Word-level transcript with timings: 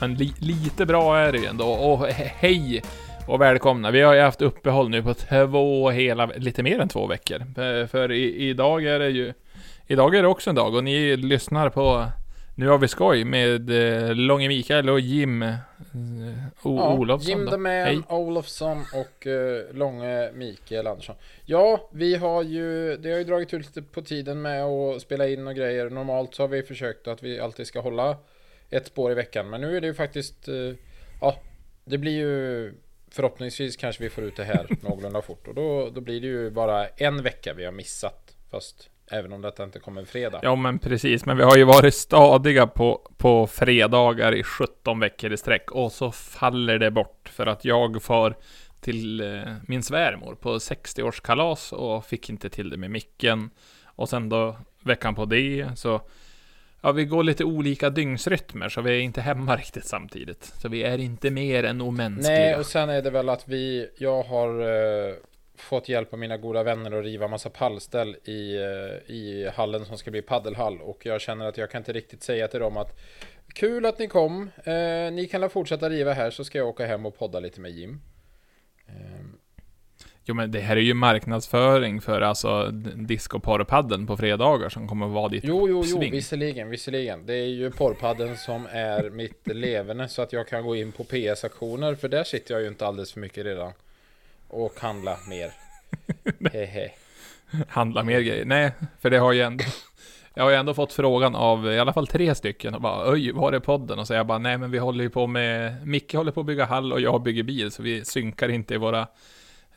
men 0.00 0.14
li 0.14 0.32
lite 0.38 0.86
bra 0.86 1.18
är 1.18 1.32
det 1.32 1.38
ju 1.38 1.46
ändå. 1.46 1.66
Och 1.66 2.06
he 2.06 2.24
hej 2.36 2.82
och 3.26 3.40
välkomna. 3.40 3.90
Vi 3.90 4.00
har 4.00 4.14
ju 4.14 4.20
haft 4.20 4.42
uppehåll 4.42 4.88
nu 4.88 5.02
på 5.02 5.14
två 5.14 5.90
hela, 5.90 6.26
lite 6.26 6.62
mer 6.62 6.78
än 6.78 6.88
två 6.88 7.06
veckor. 7.06 7.54
För, 7.54 7.86
för 7.86 8.12
i, 8.12 8.48
idag 8.48 8.84
är 8.84 8.98
det 8.98 9.08
ju, 9.08 9.32
idag 9.86 10.14
är 10.14 10.22
det 10.22 10.28
också 10.28 10.50
en 10.50 10.56
dag 10.56 10.74
och 10.74 10.84
ni 10.84 11.16
lyssnar 11.16 11.70
på 11.70 12.06
nu 12.60 12.68
har 12.68 12.78
vi 12.78 12.88
skoj 12.88 13.24
med 13.24 13.70
eh, 13.70 14.14
Långe 14.14 14.48
Mikael 14.48 14.90
och 14.90 15.00
Jim 15.00 15.42
eh, 15.42 15.54
o 16.62 16.76
ja, 16.76 16.94
Olofsson. 16.94 17.30
Jim 17.30 17.44
då. 17.44 17.50
the 17.50 17.56
Man 17.56 17.72
Hej. 17.72 18.02
Olofsson 18.08 18.84
och 18.94 19.26
eh, 19.26 19.64
Långe 19.72 20.32
Mikael 20.32 20.86
Andersson. 20.86 21.16
Ja, 21.44 21.88
vi 21.92 22.14
har 22.14 22.42
ju, 22.42 22.96
det 22.96 23.10
har 23.10 23.18
ju 23.18 23.24
dragit 23.24 23.54
ut 23.54 23.66
lite 23.66 23.82
på 23.82 24.02
tiden 24.02 24.42
med 24.42 24.64
att 24.64 25.02
spela 25.02 25.28
in 25.28 25.46
och 25.46 25.54
grejer. 25.54 25.90
Normalt 25.90 26.34
så 26.34 26.42
har 26.42 26.48
vi 26.48 26.62
försökt 26.62 27.08
att 27.08 27.22
vi 27.22 27.40
alltid 27.40 27.66
ska 27.66 27.80
hålla 27.80 28.16
ett 28.70 28.86
spår 28.86 29.12
i 29.12 29.14
veckan. 29.14 29.50
Men 29.50 29.60
nu 29.60 29.76
är 29.76 29.80
det 29.80 29.86
ju 29.86 29.94
faktiskt, 29.94 30.48
eh, 30.48 30.54
ja, 31.20 31.40
det 31.84 31.98
blir 31.98 32.18
ju 32.18 32.74
förhoppningsvis 33.10 33.76
kanske 33.76 34.02
vi 34.02 34.10
får 34.10 34.24
ut 34.24 34.36
det 34.36 34.44
här 34.44 34.66
någorlunda 34.80 35.22
fort. 35.22 35.48
Och 35.48 35.54
då, 35.54 35.90
då 35.90 36.00
blir 36.00 36.20
det 36.20 36.26
ju 36.26 36.50
bara 36.50 36.86
en 36.86 37.22
vecka 37.22 37.54
vi 37.54 37.64
har 37.64 37.72
missat. 37.72 38.36
Fast 38.50 38.90
även 39.10 39.32
om 39.32 39.42
detta 39.42 39.64
inte 39.64 39.78
kommer 39.78 40.00
en 40.00 40.06
fredag. 40.06 40.40
Ja 40.42 40.56
men 40.56 40.78
precis, 40.78 41.26
men 41.26 41.36
vi 41.36 41.42
har 41.42 41.56
ju 41.56 41.64
varit 41.64 41.94
stadiga 41.94 42.66
på, 42.66 43.10
på 43.16 43.46
fredagar 43.46 44.34
i 44.34 44.42
17 44.42 45.00
veckor 45.00 45.32
i 45.32 45.36
sträck 45.36 45.70
och 45.70 45.92
så 45.92 46.12
faller 46.12 46.78
det 46.78 46.90
bort 46.90 47.28
för 47.28 47.46
att 47.46 47.64
jag 47.64 48.02
far 48.02 48.36
till 48.80 49.20
eh, 49.20 49.40
min 49.66 49.82
svärmor 49.82 50.34
på 50.34 50.58
60-årskalas 50.58 51.72
och 51.72 52.06
fick 52.06 52.30
inte 52.30 52.50
till 52.50 52.70
det 52.70 52.76
med 52.76 52.90
micken. 52.90 53.50
Och 53.84 54.08
sen 54.08 54.28
då 54.28 54.56
veckan 54.82 55.14
på 55.14 55.24
det 55.24 55.66
så 55.76 56.00
Ja, 56.82 56.92
vi 56.92 57.04
går 57.04 57.24
lite 57.24 57.44
olika 57.44 57.90
dygnsrytmer 57.90 58.68
så 58.68 58.80
vi 58.80 58.90
är 58.90 59.00
inte 59.00 59.20
hemma 59.20 59.56
riktigt 59.56 59.86
samtidigt. 59.86 60.44
Så 60.44 60.68
vi 60.68 60.82
är 60.82 60.98
inte 60.98 61.30
mer 61.30 61.64
än 61.64 61.80
omänskliga. 61.80 62.38
Nej, 62.38 62.56
och 62.56 62.66
sen 62.66 62.90
är 62.90 63.02
det 63.02 63.10
väl 63.10 63.28
att 63.28 63.48
vi, 63.48 63.90
jag 63.98 64.22
har 64.22 64.60
eh, 64.60 65.14
fått 65.56 65.88
hjälp 65.88 66.12
av 66.12 66.18
mina 66.18 66.36
goda 66.36 66.62
vänner 66.62 66.92
att 66.98 67.04
riva 67.04 67.28
massa 67.28 67.50
pallställ 67.50 68.16
i, 68.24 68.56
eh, 68.56 69.14
i 69.14 69.50
hallen 69.54 69.84
som 69.84 69.98
ska 69.98 70.10
bli 70.10 70.22
paddelhall. 70.22 70.80
Och 70.80 71.06
jag 71.06 71.20
känner 71.20 71.46
att 71.46 71.58
jag 71.58 71.70
kan 71.70 71.80
inte 71.80 71.92
riktigt 71.92 72.22
säga 72.22 72.48
till 72.48 72.60
dem 72.60 72.76
att 72.76 72.98
kul 73.54 73.86
att 73.86 73.98
ni 73.98 74.08
kom. 74.08 74.50
Eh, 74.64 75.12
ni 75.12 75.28
kan 75.30 75.40
väl 75.40 75.50
fortsätta 75.50 75.90
riva 75.90 76.12
här 76.12 76.30
så 76.30 76.44
ska 76.44 76.58
jag 76.58 76.68
åka 76.68 76.86
hem 76.86 77.06
och 77.06 77.18
podda 77.18 77.40
lite 77.40 77.60
med 77.60 77.70
Jim. 77.70 78.00
Ehm, 78.86 79.39
Jo 80.24 80.34
men 80.34 80.50
det 80.50 80.60
här 80.60 80.76
är 80.76 80.80
ju 80.80 80.94
marknadsföring 80.94 82.00
för 82.00 82.20
alltså 82.20 82.70
discoporrpadden 82.94 84.06
på 84.06 84.16
fredagar 84.16 84.68
som 84.68 84.88
kommer 84.88 85.06
att 85.06 85.12
vara 85.12 85.28
ditt 85.28 85.44
Jo, 85.44 85.68
jo, 85.68 85.82
jo, 85.86 85.98
visserligen, 85.98 86.70
visserligen. 86.70 87.26
Det 87.26 87.34
är 87.34 87.46
ju 87.46 87.70
porrpadden 87.70 88.36
som 88.36 88.66
är 88.72 89.10
mitt 89.10 89.46
leverne 89.46 90.08
så 90.08 90.22
att 90.22 90.32
jag 90.32 90.48
kan 90.48 90.62
gå 90.62 90.76
in 90.76 90.92
på 90.92 91.04
PS-aktioner 91.04 91.94
för 91.94 92.08
där 92.08 92.24
sitter 92.24 92.54
jag 92.54 92.62
ju 92.62 92.68
inte 92.68 92.86
alldeles 92.86 93.12
för 93.12 93.20
mycket 93.20 93.44
redan. 93.44 93.72
Och 94.48 94.80
handla 94.80 95.16
mer. 95.28 95.52
Hehe. 96.52 96.90
handla 97.68 98.02
mer 98.02 98.20
grejer. 98.20 98.44
Nej, 98.44 98.72
för 99.00 99.10
det 99.10 99.18
har 99.18 99.32
ju 99.32 99.42
ändå... 99.42 99.64
Jag 100.34 100.44
har 100.44 100.50
ju 100.50 100.56
ändå 100.56 100.74
fått 100.74 100.92
frågan 100.92 101.34
av 101.34 101.72
i 101.72 101.78
alla 101.78 101.92
fall 101.92 102.06
tre 102.06 102.34
stycken 102.34 102.74
och 102.74 102.80
bara 102.80 103.12
Öj, 103.12 103.32
var 103.32 103.52
är 103.52 103.58
podden? 103.58 103.98
Och 103.98 104.06
så 104.06 104.14
jag 104.14 104.26
bara 104.26 104.38
nej 104.38 104.58
men 104.58 104.70
vi 104.70 104.78
håller 104.78 105.04
ju 105.04 105.10
på 105.10 105.26
med 105.26 105.86
Micke 105.86 106.14
håller 106.14 106.32
på 106.32 106.40
att 106.40 106.46
bygga 106.46 106.64
hall 106.64 106.92
och 106.92 107.00
jag 107.00 107.22
bygger 107.22 107.42
bil 107.42 107.70
så 107.70 107.82
vi 107.82 108.04
synkar 108.04 108.48
inte 108.48 108.74
i 108.74 108.76
våra 108.76 109.06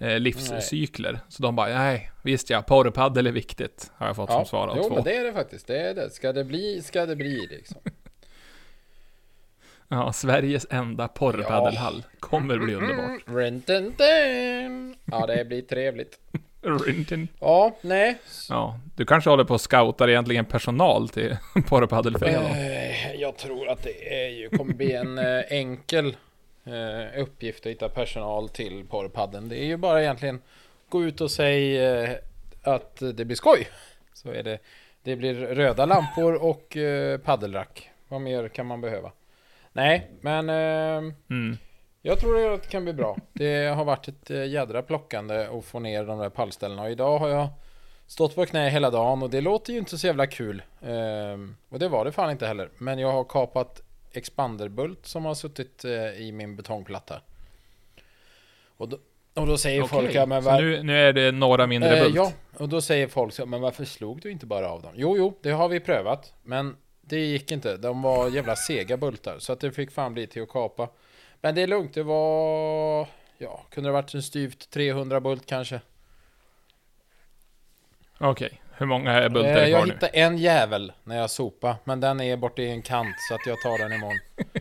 eh, 0.04 0.20
livscykler. 0.20 1.20
Så 1.30 1.44
de 1.44 1.56
bara 1.56 1.68
nej, 1.70 2.12
visst 2.24 2.50
ja, 2.50 2.62
porrpaddel 2.62 3.28
är 3.28 3.32
viktigt. 3.32 3.92
Har 3.96 4.08
jag 4.08 4.16
fått 4.16 4.32
som 4.32 4.46
svar 4.46 4.68
av 4.68 4.78
jo, 4.78 4.84
två. 4.84 4.96
men 4.96 5.04
det 5.04 5.16
är 5.16 5.24
det 5.24 5.34
faktiskt. 5.34 5.68
Det 5.68 5.78
är 5.80 5.94
det. 5.94 6.10
Ska 6.10 6.34
det 6.34 6.44
bli, 6.44 6.82
ska 6.82 7.06
det 7.06 7.16
bli 7.16 7.48
liksom. 7.52 7.82
Ja, 9.88 10.14
Sveriges 10.14 10.68
enda 10.70 11.08
porrpaddelhall. 11.08 12.04
Kommer 12.20 12.58
bli 12.58 12.76
underbart. 12.76 13.22
Ja, 15.12 15.26
det 15.28 15.46
blir 15.46 15.62
trevligt. 15.62 16.20
Ja, 17.40 17.76
nej. 17.82 18.18
Ja, 18.50 18.80
du 18.96 19.06
kanske 19.06 19.30
håller 19.30 19.44
på 19.44 19.56
att 19.56 19.62
scouta 19.62 20.10
egentligen 20.10 20.46
personal 20.46 21.10
till 21.10 21.38
porrpaddelföreningen. 21.68 22.52
Eh, 22.52 23.14
Jag 23.16 23.38
tror 23.38 23.70
att 23.70 23.84
det 23.84 24.24
är 24.26 24.30
ju, 24.30 24.50
kommer 24.50 24.74
bli 24.74 24.92
en 24.94 25.18
eh, 25.18 25.40
enkel 25.50 26.16
eh, 26.66 27.22
uppgift 27.22 27.66
att 27.66 27.72
hitta 27.72 27.90
personal 27.90 28.50
till 28.50 28.86
porrpadden. 28.88 29.50
Det 29.50 29.58
är 29.58 29.66
ju 29.66 29.78
bara 29.78 30.02
egentligen 30.02 30.42
gå 30.90 31.04
ut 31.04 31.22
och 31.22 31.32
säga 31.32 32.04
eh, 32.04 32.18
att 32.64 32.96
det 33.14 33.26
blir 33.26 33.36
skoj. 33.36 33.68
Så 34.14 34.32
är 34.32 34.44
det. 34.44 34.60
Det 35.04 35.16
blir 35.16 35.34
röda 35.34 35.86
lampor 35.86 36.34
och 36.44 36.78
eh, 36.78 37.18
paddelrack. 37.18 37.90
Vad 38.08 38.22
mer 38.22 38.48
kan 38.48 38.66
man 38.66 38.82
behöva? 38.82 39.12
Nej, 39.74 40.10
men 40.22 40.50
eh, 40.50 41.14
Mm. 41.30 41.58
jag 42.02 42.20
tror 42.20 42.54
att 42.54 42.62
det 42.64 42.70
kan 42.70 42.84
bli 42.84 42.94
bra. 42.94 43.18
Det 43.34 43.66
har 43.66 43.86
varit 43.86 44.08
ett 44.08 44.30
eh, 44.32 44.46
jädra 44.46 44.82
plockande 44.82 45.46
att 45.46 45.66
få 45.66 45.80
ner 45.80 46.04
de 46.04 46.20
där 46.20 46.30
pallställena 46.30 46.82
och 46.84 46.92
idag 46.92 47.18
har 47.20 47.30
jag 47.30 47.48
stått 48.08 48.36
på 48.36 48.46
knä 48.46 48.70
hela 48.70 48.90
dagen 48.90 49.24
och 49.24 49.30
det 49.30 49.42
låter 49.42 49.74
ju 49.74 49.80
inte 49.80 49.98
så 49.98 50.08
jävla 50.08 50.28
kul. 50.28 50.62
Ehm, 50.82 51.56
och 51.70 51.80
det 51.80 51.88
var 51.88 52.06
det 52.06 52.12
fan 52.12 52.32
inte 52.32 52.48
heller. 52.48 52.70
Men 52.78 53.00
jag 53.00 53.12
har 53.12 53.24
kapat 53.24 53.82
expanderbult 54.14 55.06
som 55.06 55.26
har 55.26 55.34
suttit 55.34 55.86
eh, 55.86 55.92
i 56.08 56.32
min 56.32 56.56
betongplatta. 56.56 57.22
Och 58.78 58.90
då, 58.90 58.98
och 59.34 59.48
då 59.48 59.58
säger 59.58 59.84
folk 59.84 60.10
Okej, 60.10 60.16
ja 60.16 60.26
men 60.26 60.44
var, 60.44 60.62
nu, 60.62 60.84
nu 60.84 60.98
är 60.98 61.14
det 61.14 61.32
några 61.32 61.68
mindre 61.68 61.98
eh, 61.98 62.04
bult. 62.04 62.16
Ja, 62.16 62.32
och 62.58 62.70
då 62.70 62.82
säger 62.82 63.08
folk 63.08 63.40
men 63.46 63.62
varför 63.62 63.86
slog 63.86 64.22
du 64.22 64.32
inte 64.32 64.46
bara 64.46 64.70
av 64.70 64.82
dem? 64.82 64.94
Jo, 64.96 65.18
jo, 65.18 65.38
det 65.42 65.52
har 65.52 65.70
vi 65.70 65.80
prövat. 65.80 66.34
Men 66.44 66.76
det 67.02 67.20
gick 67.20 67.52
inte. 67.52 67.78
De 67.78 68.02
var 68.02 68.30
jävla 68.30 68.56
sega 68.56 68.98
bultar. 68.98 69.40
Så 69.40 69.54
att 69.54 69.60
det 69.60 69.72
fick 69.72 69.92
fan 69.92 70.14
bli 70.14 70.28
till 70.28 70.44
att 70.44 70.50
kapa. 70.50 70.90
Men 71.42 71.56
det 71.56 71.62
är 71.62 71.68
lugnt. 71.68 71.94
Det 71.94 72.04
var... 72.04 73.08
Ja, 73.38 73.66
kunde 73.70 73.90
det 73.90 73.94
varit 73.94 74.14
en 74.14 74.24
styvt 74.24 74.70
300 74.70 75.22
bult 75.22 75.46
kanske. 75.46 75.82
Okej, 78.18 78.62
hur 78.78 78.86
många 78.86 79.30
bultar 79.30 79.50
Eh, 79.50 79.56
är 79.56 79.62
det 79.62 79.70
jag 79.70 79.80
kvar 79.80 79.86
nu? 79.88 79.94
hittade 79.94 80.12
en 80.18 80.38
jävel 80.38 80.92
när 81.04 81.18
jag 81.18 81.30
sopade. 81.30 81.76
Men 81.84 82.00
den 82.00 82.22
är 82.22 82.38
borta 82.38 82.62
i 82.62 82.70
en 82.70 82.82
kant 82.82 83.16
så 83.30 83.36
att 83.36 83.46
jag 83.46 83.62
tar 83.62 83.78
den 83.78 83.94
imorgon. 83.94 84.20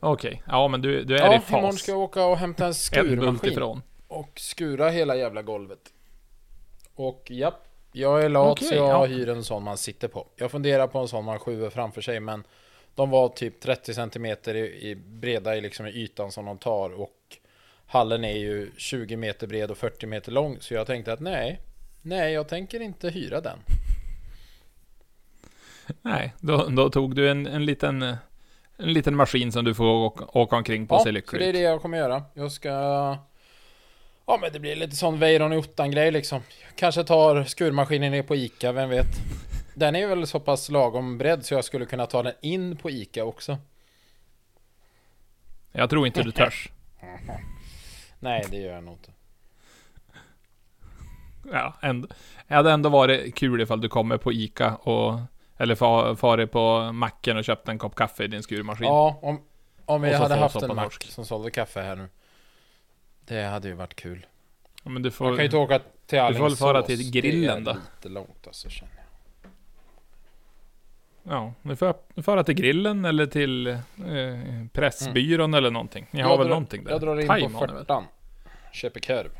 Okej, 0.00 0.42
ja 0.46 0.68
men 0.68 0.82
du, 0.82 1.04
du 1.04 1.16
är 1.16 1.26
Ja, 1.26 1.34
i 1.36 1.38
fas. 1.38 1.50
imorgon 1.50 1.72
ska 1.72 1.92
jag 1.92 2.00
åka 2.00 2.24
och 2.24 2.36
hämta 2.36 2.66
en 2.66 2.74
skurmaskin. 2.74 3.80
Och 4.08 4.30
skura 4.40 4.90
hela 4.90 5.16
jävla 5.16 5.42
golvet. 5.42 5.78
Och 6.94 7.26
japp, 7.30 7.64
jag 7.92 8.24
är 8.24 8.28
lat 8.28 8.52
Okej, 8.52 8.68
så 8.68 8.74
jag 8.74 8.88
ja. 8.88 9.04
hyr 9.04 9.28
en 9.28 9.44
sån 9.44 9.62
man 9.62 9.78
sitter 9.78 10.08
på. 10.08 10.26
Jag 10.36 10.50
funderar 10.50 10.86
på 10.86 10.98
en 10.98 11.08
sån 11.08 11.24
man 11.24 11.38
skjuter 11.38 11.70
framför 11.70 12.00
sig 12.00 12.20
men 12.20 12.44
de 12.94 13.10
var 13.10 13.28
typ 13.28 13.60
30 13.60 13.94
cm 13.94 14.26
i, 14.26 14.50
i 14.90 14.94
breda 15.06 15.56
i, 15.56 15.60
liksom, 15.60 15.86
i 15.86 15.90
ytan 15.90 16.32
som 16.32 16.44
de 16.44 16.58
tar 16.58 17.00
och 17.00 17.12
hallen 17.86 18.24
är 18.24 18.36
ju 18.38 18.70
20 18.76 19.16
meter 19.16 19.46
bred 19.46 19.70
och 19.70 19.78
40 19.78 20.06
meter 20.06 20.32
lång 20.32 20.56
så 20.60 20.74
jag 20.74 20.86
tänkte 20.86 21.12
att 21.12 21.20
nej, 21.20 21.60
nej 22.06 22.32
jag 22.32 22.48
tänker 22.48 22.80
inte 22.80 23.10
hyra 23.10 23.40
den. 23.40 23.58
Nej, 26.02 26.34
då, 26.40 26.68
då 26.68 26.90
tog 26.90 27.14
du 27.14 27.30
en, 27.30 27.46
en 27.46 27.64
liten... 27.64 28.16
En 28.78 28.92
liten 28.92 29.16
maskin 29.16 29.52
som 29.52 29.64
du 29.64 29.74
får 29.74 29.84
åka, 29.84 30.24
åka 30.24 30.56
omkring 30.56 30.86
på 30.86 30.94
Ja, 30.94 31.04
Silly 31.04 31.22
så 31.26 31.36
det 31.36 31.44
är 31.46 31.52
det 31.52 31.60
jag 31.60 31.82
kommer 31.82 31.98
göra. 31.98 32.24
Jag 32.34 32.52
ska... 32.52 32.68
Ja 34.26 34.38
men 34.40 34.52
det 34.52 34.60
blir 34.60 34.76
lite 34.76 34.96
sån 34.96 35.18
Weiron 35.18 35.52
i 35.52 35.56
ottan 35.56 35.90
grej 35.90 36.10
liksom. 36.10 36.40
Kanske 36.74 37.04
tar 37.04 37.44
skurmaskinen 37.44 38.12
ner 38.12 38.22
på 38.22 38.36
Ica, 38.36 38.72
vem 38.72 38.90
vet. 38.90 39.06
Den 39.74 39.96
är 39.96 40.06
väl 40.06 40.26
så 40.26 40.40
pass 40.40 40.68
lagom 40.68 41.18
bredd 41.18 41.44
så 41.44 41.54
jag 41.54 41.64
skulle 41.64 41.86
kunna 41.86 42.06
ta 42.06 42.22
den 42.22 42.32
in 42.42 42.76
på 42.76 42.90
Ica 42.90 43.24
också. 43.24 43.58
Jag 45.72 45.90
tror 45.90 46.06
inte 46.06 46.22
du 46.22 46.32
törs. 46.32 46.68
Nej, 48.18 48.44
det 48.50 48.56
gör 48.56 48.74
jag 48.74 48.84
nog 48.84 48.94
inte. 48.94 49.10
Ja, 51.52 51.74
ändå, 51.82 52.08
det 52.48 52.54
hade 52.54 52.70
ändå 52.72 52.88
varit 52.88 53.34
kul 53.34 53.60
ifall 53.60 53.80
du 53.80 53.88
kommer 53.88 54.16
på 54.16 54.32
Ica 54.32 54.74
och... 54.74 55.20
Eller 55.58 55.74
fa- 55.74 56.16
farit 56.16 56.50
på 56.52 56.92
macken 56.92 57.36
och 57.36 57.44
köpt 57.44 57.68
en 57.68 57.78
kopp 57.78 57.94
kaffe 57.94 58.24
i 58.24 58.26
din 58.26 58.42
skurmaskin. 58.42 58.86
Ja, 58.86 59.18
om, 59.22 59.40
om 59.84 60.02
så 60.10 60.16
hade 60.16 60.34
haft 60.34 60.62
en 60.62 60.76
mack 60.76 61.02
som 61.04 61.24
sålde 61.24 61.50
kaffe 61.50 61.80
här 61.80 61.96
nu. 61.96 62.08
Det 63.26 63.42
hade 63.42 63.68
ju 63.68 63.74
varit 63.74 63.94
kul. 63.96 64.26
Ja, 64.84 64.90
men 64.90 65.02
du 65.02 65.06
Jag 65.06 65.14
får... 65.14 65.28
kan 65.28 65.36
ju 65.38 65.44
inte 65.44 65.56
åka 65.56 65.78
till 65.78 65.86
Du 66.06 66.16
får 66.16 66.16
väl 66.32 66.34
Alingsås. 66.36 66.58
fara 66.58 66.82
till 66.82 67.10
grillen 67.10 67.64
Det 67.64 67.70
är 67.70 67.74
då. 67.74 67.80
lite 67.96 68.08
långt 68.08 68.46
alltså 68.46 68.68
känner 68.68 68.92
jag. 68.96 69.02
Ja, 71.34 71.52
du 71.62 71.76
får, 71.76 71.86
du 72.14 72.14
får 72.14 72.32
fara 72.32 72.44
till 72.44 72.54
grillen 72.54 73.04
eller 73.04 73.26
till 73.26 73.66
eh, 73.66 73.76
Pressbyrån 74.72 75.54
eller 75.54 75.70
någonting. 75.70 76.06
Ni 76.10 76.20
har 76.20 76.30
Jag 76.30 76.38
väl 76.38 76.46
drar- 76.46 76.50
någonting 76.54 76.84
där? 76.84 76.90
Jag 76.90 77.00
drar 77.00 77.20
in 77.20 77.28
Time 77.28 77.48
på 77.50 77.58
har 77.58 77.66
ni 77.66 77.72
väl? 77.72 77.82
Fyrtan. 77.82 78.04
Köper 78.72 79.00
korv. 79.00 79.30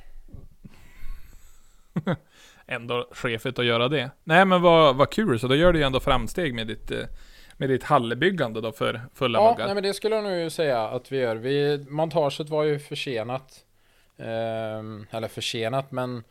Ändå 2.66 3.08
chefigt 3.12 3.58
att 3.58 3.64
göra 3.64 3.88
det. 3.88 4.10
Nej 4.24 4.44
men 4.44 4.62
vad, 4.62 4.96
vad 4.96 5.10
kul, 5.10 5.40
så 5.40 5.48
då 5.48 5.54
gör 5.54 5.72
du 5.72 5.78
ju 5.78 5.84
ändå 5.84 6.00
framsteg 6.00 6.54
med 6.54 6.66
ditt, 6.66 6.90
eh, 6.90 7.04
med 7.56 7.68
ditt 7.68 7.82
hallbyggande 7.84 8.60
då 8.60 8.72
för 8.72 9.00
fulla 9.14 9.38
Ja, 9.38 9.50
muggar. 9.50 9.66
nej, 9.66 9.74
men 9.74 9.82
det 9.82 9.94
skulle 9.94 10.14
jag 10.16 10.24
nog 10.24 10.52
säga 10.52 10.82
att 10.88 11.12
vi 11.12 11.16
gör. 11.18 11.36
Vi, 11.36 11.86
montaget 11.88 12.48
var 12.48 12.62
ju 12.64 12.78
försenat. 12.78 13.64
Ehm, 14.18 15.06
eller 15.10 15.28
försenat, 15.28 15.92
men 15.92 16.24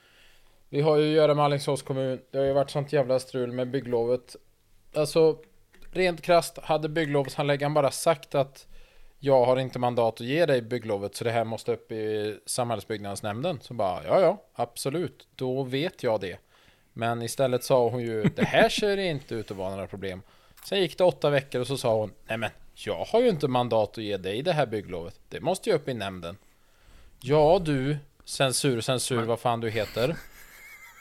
vi 0.70 0.82
har 0.82 0.98
ju 0.98 1.10
att 1.10 1.16
göra 1.16 1.34
med 1.34 1.46
Alingsås 1.46 1.82
kommun. 1.82 2.20
Det 2.32 2.38
har 2.38 2.46
ju 2.46 2.54
varit 2.54 2.70
sånt 2.70 2.94
jävla 2.94 3.20
strul 3.20 3.52
med 3.52 3.68
bygglovet. 3.72 4.36
Alltså, 4.96 5.38
rent 5.92 6.22
krasst 6.22 6.58
hade 6.64 6.90
bygglovshandläggaren 6.90 7.74
bara 7.74 7.92
sagt 7.92 8.36
att 8.36 8.68
jag 9.20 9.46
har 9.46 9.58
inte 9.58 9.80
mandat 9.80 10.14
att 10.14 10.28
ge 10.28 10.46
dig 10.46 10.62
bygglovet 10.62 11.16
så 11.16 11.24
det 11.24 11.32
här 11.32 11.44
måste 11.44 11.74
upp 11.74 11.92
i 11.92 12.38
samhällsbyggnadsnämnden. 12.46 13.60
Så 13.62 13.74
bara, 13.74 14.04
ja 14.04 14.20
ja, 14.20 14.44
absolut, 14.54 15.28
då 15.36 15.64
vet 15.64 16.04
jag 16.04 16.22
det. 16.22 16.40
Men 16.94 17.22
istället 17.22 17.64
sa 17.64 17.90
hon 17.90 18.02
ju, 18.02 18.24
det 18.24 18.46
här 18.46 18.70
ser 18.70 18.98
inte 18.98 19.36
ut 19.36 19.52
att 19.52 19.58
vara 19.58 19.70
några 19.70 19.88
problem. 19.88 20.22
Sen 20.66 20.80
gick 20.80 20.98
det 20.98 21.04
åtta 21.04 21.30
veckor 21.30 21.62
och 21.62 21.68
så 21.68 21.78
sa 21.78 21.96
hon, 21.96 22.12
nej 22.28 22.38
men 22.38 22.50
jag 22.74 23.06
har 23.06 23.22
ju 23.22 23.30
inte 23.30 23.48
mandat 23.48 23.90
att 23.90 24.04
ge 24.04 24.18
dig 24.18 24.42
det 24.42 24.54
här 24.54 24.66
bygglovet. 24.66 25.20
Det 25.30 25.42
måste 25.42 25.70
ju 25.70 25.76
upp 25.76 25.88
i 25.88 25.94
nämnden. 25.94 26.38
Ja 27.22 27.62
du, 27.66 27.98
censur, 28.26 28.82
censur, 28.82 29.24
vad 29.24 29.40
fan 29.40 29.60
du 29.60 29.70
heter. 29.70 30.16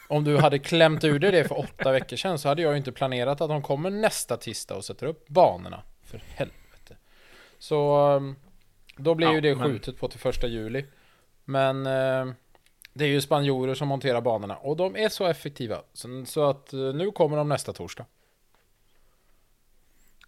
Om 0.08 0.24
du 0.24 0.38
hade 0.38 0.58
klämt 0.58 1.04
ur 1.04 1.18
dig 1.18 1.32
det 1.32 1.44
för 1.44 1.58
åtta 1.58 1.92
veckor 1.92 2.16
sedan 2.16 2.38
så 2.38 2.48
hade 2.48 2.62
jag 2.62 2.70
ju 2.70 2.76
inte 2.78 2.92
planerat 2.92 3.40
att 3.40 3.48
de 3.48 3.62
kommer 3.62 3.90
nästa 3.90 4.36
tisdag 4.36 4.74
och 4.74 4.84
sätter 4.84 5.06
upp 5.06 5.28
banorna. 5.28 5.82
För 6.02 6.22
helvete. 6.34 6.63
Så 7.64 8.10
um, 8.16 8.36
då 8.96 9.14
blir 9.14 9.26
Ja, 9.26 9.34
ju 9.34 9.40
det 9.40 9.54
men- 9.54 9.66
skjutet 9.68 9.98
på 9.98 10.08
till 10.08 10.20
första 10.20 10.46
juli. 10.46 10.84
Men 11.44 11.86
eh, 11.86 12.34
det 12.94 13.04
är 13.04 13.08
ju 13.08 13.20
spanjorer 13.20 13.74
som 13.74 13.88
monterar 13.88 14.20
banorna 14.20 14.56
och 14.56 14.76
de 14.76 14.96
är 14.96 15.08
så 15.08 15.26
effektiva. 15.26 15.82
Så, 15.92 16.24
så 16.26 16.44
att 16.50 16.72
eh, 16.72 16.78
nu 16.80 17.10
kommer 17.10 17.36
de 17.36 17.48
nästa 17.48 17.72
torsdag. 17.72 18.06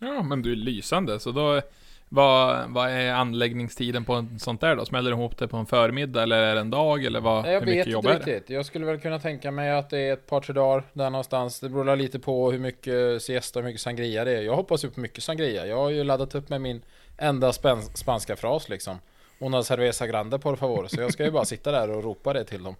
Ja, 0.01 0.23
men 0.23 0.43
du 0.43 0.53
är 0.53 0.57
lysande. 0.57 1.21
Så 1.21 1.31
då, 1.33 1.61
vad, 2.09 2.71
vad 2.71 2.91
är 2.91 3.13
anläggningstiden 3.13 4.05
på 4.05 4.13
en 4.15 4.39
sånt 4.39 4.61
där 4.61 4.77
då? 4.77 4.85
Smäller 4.85 5.11
du 5.11 5.17
ihop 5.17 5.39
det 5.39 5.49
på 5.49 5.57
en 5.57 5.67
förmiddag 5.67 6.23
eller 6.23 6.43
är 6.43 6.55
det 6.55 6.61
en 6.61 6.71
dag? 6.71 7.05
Eller 7.05 7.21
vad, 7.21 7.47
Jag 7.47 7.61
hur 7.61 7.67
vet 7.67 7.87
inte 7.87 8.15
riktigt. 8.15 8.51
Jag 8.51 8.67
skulle 8.67 8.87
väl 8.87 9.01
kunna 9.01 9.19
tänka 9.19 9.51
mig 9.51 9.71
att 9.71 9.91
det 9.91 9.99
är 9.99 10.13
ett 10.13 10.27
par, 10.27 10.41
tre 10.41 10.53
dagar 10.55 10.85
där 10.93 11.11
någonstans. 11.11 11.61
Det 11.61 11.69
beror 11.69 11.97
lite 11.97 12.19
på 12.19 12.53
hur 12.53 12.59
mycket 12.59 13.23
siesta 13.23 13.59
och 13.59 13.63
hur 13.63 13.69
mycket 13.69 13.81
sangria 13.83 14.25
det 14.25 14.39
är. 14.39 14.43
Jag 14.43 14.57
hoppas 14.57 14.85
ju 14.85 14.91
på 14.91 15.01
mycket 15.01 15.25
sangria. 15.25 15.67
Jag 15.67 15.77
har 15.77 15.91
ju 15.91 16.05
laddat 16.05 16.35
upp 16.35 16.49
med 16.49 16.61
min 16.61 16.83
enda 17.19 17.53
spanska 17.95 18.37
fras 18.37 18.69
liksom. 18.69 18.99
Una 19.39 19.63
cerveza 19.63 20.07
grande 20.07 20.39
por 20.39 20.57
favor. 20.57 20.87
Så 20.89 21.01
jag 21.01 21.13
ska 21.13 21.25
ju 21.25 21.31
bara 21.31 21.45
sitta 21.45 21.73
där 21.73 21.91
och 21.91 22.05
ropa 22.05 22.33
det 22.33 22.45
till 22.45 22.63
dem. 22.63 22.77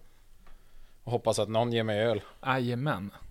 Och 1.03 1.11
hoppas 1.11 1.39
att 1.39 1.49
någon 1.49 1.73
ger 1.73 1.83
mig 1.83 1.99
öl. 1.99 2.21
Jajamän. 2.45 3.11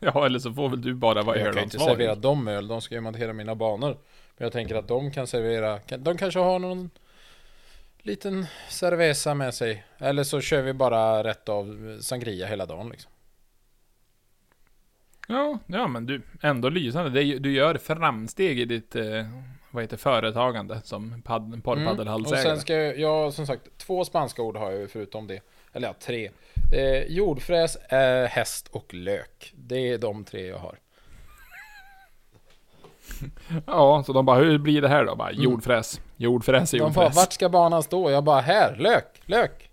Ja, 0.00 0.26
eller 0.26 0.38
så 0.38 0.52
får 0.52 0.68
väl 0.68 0.82
du 0.82 0.94
bara 0.94 1.22
vara 1.22 1.36
jag 1.38 1.54
kan 1.54 1.62
inte 1.62 1.76
ölansvarig. 1.76 1.98
servera 1.98 2.14
dem 2.14 2.48
öl. 2.48 2.68
De 2.68 2.80
ska 2.80 2.94
ju 2.94 3.00
montera 3.00 3.32
mina 3.32 3.54
banor. 3.54 3.98
Men 4.36 4.44
jag 4.44 4.52
tänker 4.52 4.74
att 4.74 4.88
de 4.88 5.10
kan 5.10 5.26
servera. 5.26 5.80
De 5.98 6.18
kanske 6.18 6.40
har 6.40 6.58
någon 6.58 6.90
liten 7.98 8.46
cerveza 8.68 9.34
med 9.34 9.54
sig. 9.54 9.84
Eller 9.98 10.24
så 10.24 10.40
kör 10.40 10.62
vi 10.62 10.72
bara 10.72 11.24
rätt 11.24 11.48
av 11.48 11.98
sangria 12.00 12.46
hela 12.46 12.66
dagen 12.66 12.88
liksom. 12.88 13.10
Ja, 15.30 15.58
ja, 15.66 15.88
men 15.88 16.06
du, 16.06 16.22
ändå 16.42 16.68
lysande. 16.68 17.22
Du 17.38 17.52
gör 17.52 17.74
framsteg 17.74 18.60
i 18.60 18.64
ditt, 18.64 18.96
eh, 18.96 19.04
vad 19.70 19.82
heter 19.84 19.96
företagande 19.96 20.80
som 20.84 21.22
pad, 21.22 21.42
Mm. 21.42 21.58
Och 21.58 21.64
porrpaddelhalsägare. 21.64 22.42
sen 22.42 22.60
ska 22.60 22.74
jag, 22.74 22.98
jag, 22.98 23.32
som 23.32 23.46
sagt, 23.46 23.62
två 23.78 24.04
spanska 24.04 24.42
ord 24.42 24.56
har 24.56 24.70
jag 24.70 24.90
förutom 24.90 25.26
det. 25.26 25.40
Eller 25.72 25.88
ja, 25.88 25.94
tre. 26.00 26.30
Eh, 26.74 27.02
jordfräs, 27.08 27.76
eh, 27.76 28.28
häst 28.28 28.68
och 28.72 28.94
lök. 28.94 29.52
Det 29.56 29.92
är 29.92 29.98
de 29.98 30.24
tre 30.24 30.46
jag 30.46 30.58
har. 30.58 30.78
Ja, 33.66 34.02
så 34.06 34.12
de 34.12 34.26
bara, 34.26 34.38
hur 34.38 34.58
blir 34.58 34.82
det 34.82 34.88
här 34.88 35.04
då? 35.04 35.16
Bara, 35.16 35.32
jordfräs. 35.32 36.00
Jordfräs 36.16 36.74
är 36.74 36.78
Mm. 36.78 36.88
De 36.88 36.94
bara, 36.94 37.04
jordfräs. 37.04 37.16
vart 37.22 37.32
ska 37.32 37.48
banan 37.48 37.82
stå? 37.82 38.10
Jag 38.10 38.24
bara, 38.24 38.40
här, 38.40 38.76
lök, 38.76 39.20
lök. 39.26 39.70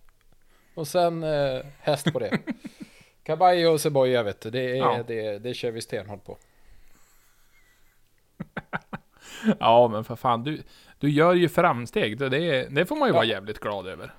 Och 0.75 0.87
sen 0.87 1.23
eh, 1.23 1.61
häst 1.79 2.13
på 2.13 2.19
det. 2.19 2.37
Caballo 3.25 3.71
och 3.71 3.81
cebolla 3.81 4.23
vet 4.23 4.41
du, 4.41 4.49
det, 4.49 4.59
är, 4.71 4.75
Ja. 4.75 5.03
det, 5.07 5.39
det 5.39 5.53
kör 5.53 5.71
vi 5.71 5.81
stenhårt 5.81 6.23
på. 6.25 6.37
Ja, 9.59 9.87
men 9.87 10.03
för 10.03 10.15
fan, 10.15 10.43
du, 10.43 10.61
du 10.99 11.09
gör 11.09 11.33
ju 11.33 11.49
framsteg. 11.49 12.17
Det, 12.17 12.29
det, 12.69 12.85
får 12.85 12.95
man 12.95 13.07
ju 13.07 13.11
Ja. 13.13 13.15
vara 13.15 13.25
jävligt 13.25 13.59
glad 13.59 13.87
över. 13.87 14.13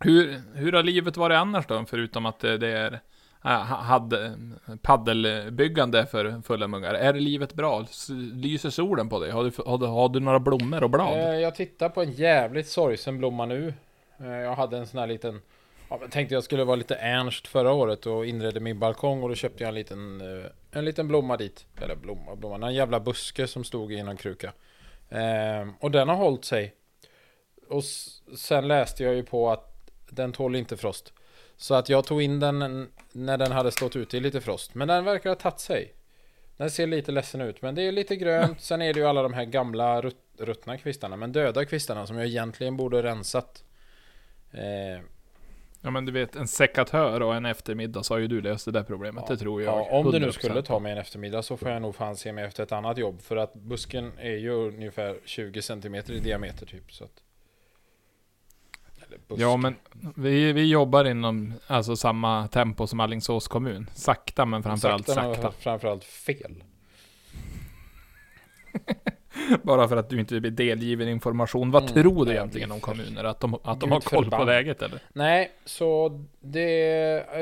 Hur, 0.00 0.40
hur 0.54 0.72
har 0.72 0.82
livet 0.82 1.16
varit 1.16 1.36
annars 1.36 1.66
då? 1.66 1.84
Förutom 1.88 2.26
att 2.26 2.38
det 2.40 2.58
det 2.58 2.68
är 2.68 3.00
ha- 3.42 3.58
hade 3.64 4.32
paddelbyggande 4.82 6.06
för 6.06 6.42
fulla 6.42 6.68
mungar. 6.68 6.94
Är 6.94 7.12
livet 7.14 7.54
bra? 7.54 7.86
Lyser 8.32 8.70
solen 8.70 9.08
på 9.08 9.20
dig? 9.20 9.30
Har 9.30 9.44
du, 9.44 9.50
har 9.66 9.78
du, 9.78 9.86
har 9.86 10.08
du 10.08 10.20
några 10.20 10.38
blommor 10.40 10.82
och 10.84 10.90
blad? 10.90 11.18
Eh, 11.18 11.34
jag 11.40 11.54
tittar 11.54 11.88
på 11.88 12.02
en 12.02 12.12
jävligt 12.12 12.68
sorgsen 12.68 13.18
blomma 13.18 13.46
nu. 13.46 13.74
Eh, 14.20 14.26
jag 14.30 14.54
hade 14.54 14.78
en 14.78 14.86
sån 14.86 15.00
här 15.00 15.06
liten... 15.06 15.40
Ja, 15.88 15.98
men 16.00 16.10
tänkte 16.10 16.34
jag 16.34 16.44
skulle 16.44 16.64
vara 16.64 16.76
lite 16.76 16.94
Ernst 16.94 17.46
förra 17.46 17.72
året 17.72 18.06
och 18.06 18.26
inredde 18.26 18.60
min 18.60 18.78
balkong 18.78 19.22
och 19.22 19.28
då 19.28 19.34
köpte 19.34 19.62
jag 19.62 19.68
en 19.68 19.74
liten, 19.74 20.20
eh, 20.20 20.50
en 20.70 20.84
liten 20.84 21.08
blomma 21.08 21.36
dit. 21.36 21.66
Eller 21.82 21.96
blomma, 21.96 22.36
blomma, 22.36 22.66
en 22.66 22.74
jävla 22.74 23.00
buske 23.00 23.46
som 23.46 23.64
stod 23.64 23.92
i 23.92 24.02
någon 24.02 24.16
kruka. 24.16 24.52
Eh, 25.08 25.68
och 25.80 25.90
den 25.90 26.08
har 26.08 26.16
hållit 26.16 26.44
sig. 26.44 26.74
Och 27.68 27.84
sen 28.38 28.68
läste 28.68 29.04
jag 29.04 29.14
ju 29.14 29.22
på 29.22 29.50
att 29.50 29.90
den 30.08 30.32
tål 30.32 30.56
inte 30.56 30.76
frost. 30.76 31.12
Så 31.56 31.74
att 31.74 31.88
jag 31.88 32.04
tog 32.04 32.22
in 32.22 32.40
den 32.40 32.88
när 33.12 33.38
den 33.38 33.52
hade 33.52 33.72
stått 33.72 33.96
ute 33.96 34.16
i 34.16 34.20
lite 34.20 34.40
frost. 34.40 34.74
Men 34.74 34.88
den 34.88 35.04
verkar 35.04 35.30
ha 35.30 35.36
tagit 35.36 35.60
sig. 35.60 35.94
Den 36.56 36.70
ser 36.70 36.86
lite 36.86 37.12
ledsen 37.12 37.40
ut, 37.40 37.62
men 37.62 37.74
det 37.74 37.82
är 37.82 37.92
lite 37.92 38.16
grönt. 38.16 38.60
Sen 38.60 38.82
är 38.82 38.94
det 38.94 39.00
ju 39.00 39.06
alla 39.06 39.22
de 39.22 39.34
här 39.34 39.44
gamla 39.44 40.02
rutt, 40.02 40.16
ruttna 40.38 40.78
kvistarna, 40.78 41.16
men 41.16 41.32
döda 41.32 41.64
kvistarna 41.64 42.06
som 42.06 42.16
jag 42.16 42.26
egentligen 42.26 42.76
borde 42.76 43.02
rensat. 43.02 43.64
Eh, 44.52 45.02
Ja 45.86 45.90
men 45.90 46.04
du 46.04 46.12
vet, 46.12 46.36
en 46.36 46.48
sekatör 46.48 47.22
och 47.22 47.34
en 47.34 47.46
eftermiddag 47.46 48.02
så 48.02 48.14
har 48.14 48.18
ju 48.18 48.26
du 48.26 48.40
löst 48.40 48.64
det 48.64 48.70
där 48.70 48.82
problemet. 48.82 49.24
ja, 49.26 49.34
det 49.34 49.40
tror 49.40 49.62
jag. 49.62 49.78
ja, 49.78 49.88
om 49.90 50.10
det 50.12 50.18
nu 50.18 50.26
100%. 50.26 50.30
skulle 50.30 50.62
ta 50.62 50.78
mig 50.78 50.92
en 50.92 50.98
eftermiddag 50.98 51.42
så 51.42 51.56
får 51.56 51.70
jag 51.70 51.82
nog 51.82 51.94
fan 51.94 52.16
se 52.16 52.32
mig 52.32 52.44
efter 52.44 52.62
ett 52.62 52.72
annat 52.72 52.98
jobb. 52.98 53.22
För 53.22 53.36
att 53.36 53.54
busken 53.54 54.12
är 54.18 54.36
ju 54.36 54.50
ungefär 54.50 55.18
20 55.24 55.62
cm 55.62 55.94
i 55.94 56.00
diameter 56.00 56.66
typ. 56.66 56.92
Så 56.92 57.04
att. 57.04 57.22
Ja 59.28 59.56
men 59.56 59.76
vi, 60.16 60.52
vi 60.52 60.70
jobbar 60.70 61.04
inom 61.04 61.54
alltså 61.66 61.96
samma 61.96 62.48
tempo 62.48 62.86
som 62.86 63.00
Alingsås 63.00 63.48
kommun. 63.48 63.90
Sakta 63.94 64.44
men 64.44 64.62
framförallt 64.62 65.06
Sakta, 65.06 65.22
men 65.22 65.34
sakta. 65.34 65.52
Framförallt 65.58 66.04
fel. 66.04 66.64
Bara 69.62 69.88
för 69.88 69.96
att 69.96 70.10
du 70.10 70.20
inte 70.20 70.40
blir 70.40 70.50
delgiven 70.50 71.08
information. 71.08 71.70
Vad 71.70 71.82
Mm, 71.82 71.94
tror 71.94 72.26
du 72.26 72.32
egentligen 72.32 72.72
om 72.72 72.80
kommuner? 72.80 73.24
Att 73.24 73.40
de, 73.40 73.54
att 73.62 73.80
de 73.80 73.92
har 73.92 74.00
koll 74.00 74.18
på 74.24 74.30
förbannat. 74.30 74.46
läget 74.46 74.82
eller? 74.82 75.00
Nej, 75.12 75.50
så 75.64 76.08
det... 76.40 76.60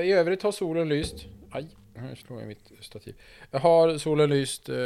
I 0.04 0.12
övrigt 0.12 0.42
har 0.42 0.52
solen 0.52 0.88
lyst. 0.88 1.14
Aj, 1.50 1.66
nu 1.94 2.16
slår 2.16 2.38
jag 2.40 2.48
mitt 2.48 2.72
stativ. 2.80 3.14
Jag 3.50 3.60
har 3.60 3.98
solen 3.98 4.30
lyst. 4.30 4.68
Eh, 4.68 4.76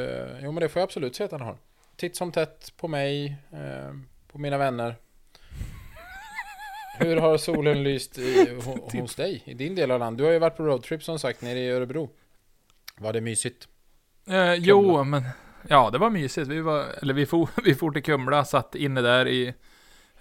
jo, 0.43 0.53
men 0.53 0.55
det 0.55 0.69
får 0.69 0.81
jag 0.81 0.85
absolut 0.85 1.17
säga 1.17 1.25
att 1.25 1.31
den 1.31 1.41
har. 1.41 1.57
Titt 1.97 2.17
som 2.17 2.33
tätt 2.33 2.73
på 2.77 2.89
mig, 2.89 3.37
eh, 3.53 3.95
på 4.33 4.39
mina 4.39 4.59
vänner. 4.59 4.97
Hur 6.99 7.17
har 7.17 7.37
solen 7.37 7.83
lyst 7.83 8.19
i, 8.19 8.49
ho, 8.65 9.01
hos 9.01 9.15
dig, 9.15 9.43
i 9.47 9.55
din 9.55 9.75
del 9.75 9.91
av 9.91 9.99
landet? 10.01 10.19
Du 10.19 10.25
har 10.25 10.33
ju 10.33 10.39
varit 10.39 10.57
på 10.57 10.63
roadtrip 10.63 11.03
som 11.03 11.19
sagt, 11.19 11.43
nere 11.43 11.59
i 11.59 11.71
Örebro. 11.71 12.11
Var 12.99 13.13
det 13.13 13.21
mysigt? 13.21 13.69
Eh, 14.29 14.55
jo, 14.55 15.05
men 15.05 15.23
ja, 15.69 15.91
det 15.91 15.99
var 15.99 16.11
mysigt. 16.11 16.49
Vi 16.49 16.61
var, 16.61 16.87
eller 17.03 17.15
vi 17.15 17.27
for, 17.27 17.49
vi 17.65 17.75
for 17.75 17.91
till 17.91 18.03
Kumla, 18.03 18.45
satt 18.45 18.75
inne 18.75 19.01
där 19.01 19.29
i 19.29 19.55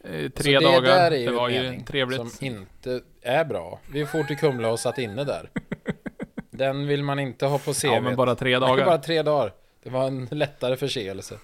eh, 0.03 0.29
tre 0.29 0.59
så 0.59 0.63
dagar. 0.63 0.81
det 0.81 0.87
där 0.87 1.11
är 1.11 1.25
det 1.25 1.31
var 1.31 1.49
ju 1.49 1.81
trevligt. 1.81 2.19
som 2.19 2.45
inte 2.45 3.01
är 3.21 3.45
bra. 3.45 3.79
Vi 3.91 4.05
får 4.05 4.23
till 4.23 4.37
Kumla 4.37 4.71
och 4.71 4.79
satt 4.79 4.97
inne 4.97 5.23
där. 5.23 5.49
Den 6.49 6.87
vill 6.87 7.03
man 7.03 7.19
inte 7.19 7.45
ha 7.45 7.59
på 7.59 7.73
CV. 7.73 7.85
Ja, 7.85 8.01
men 8.01 8.15
bara 8.15 8.35
tre 8.35 8.59
Nej, 8.59 8.69
dagar. 8.69 8.85
bara 8.85 8.97
tre 8.97 9.21
dagar. 9.21 9.53
Det 9.83 9.89
var 9.89 10.07
en 10.07 10.27
lättare 10.31 10.75
förseelse. 10.75 11.35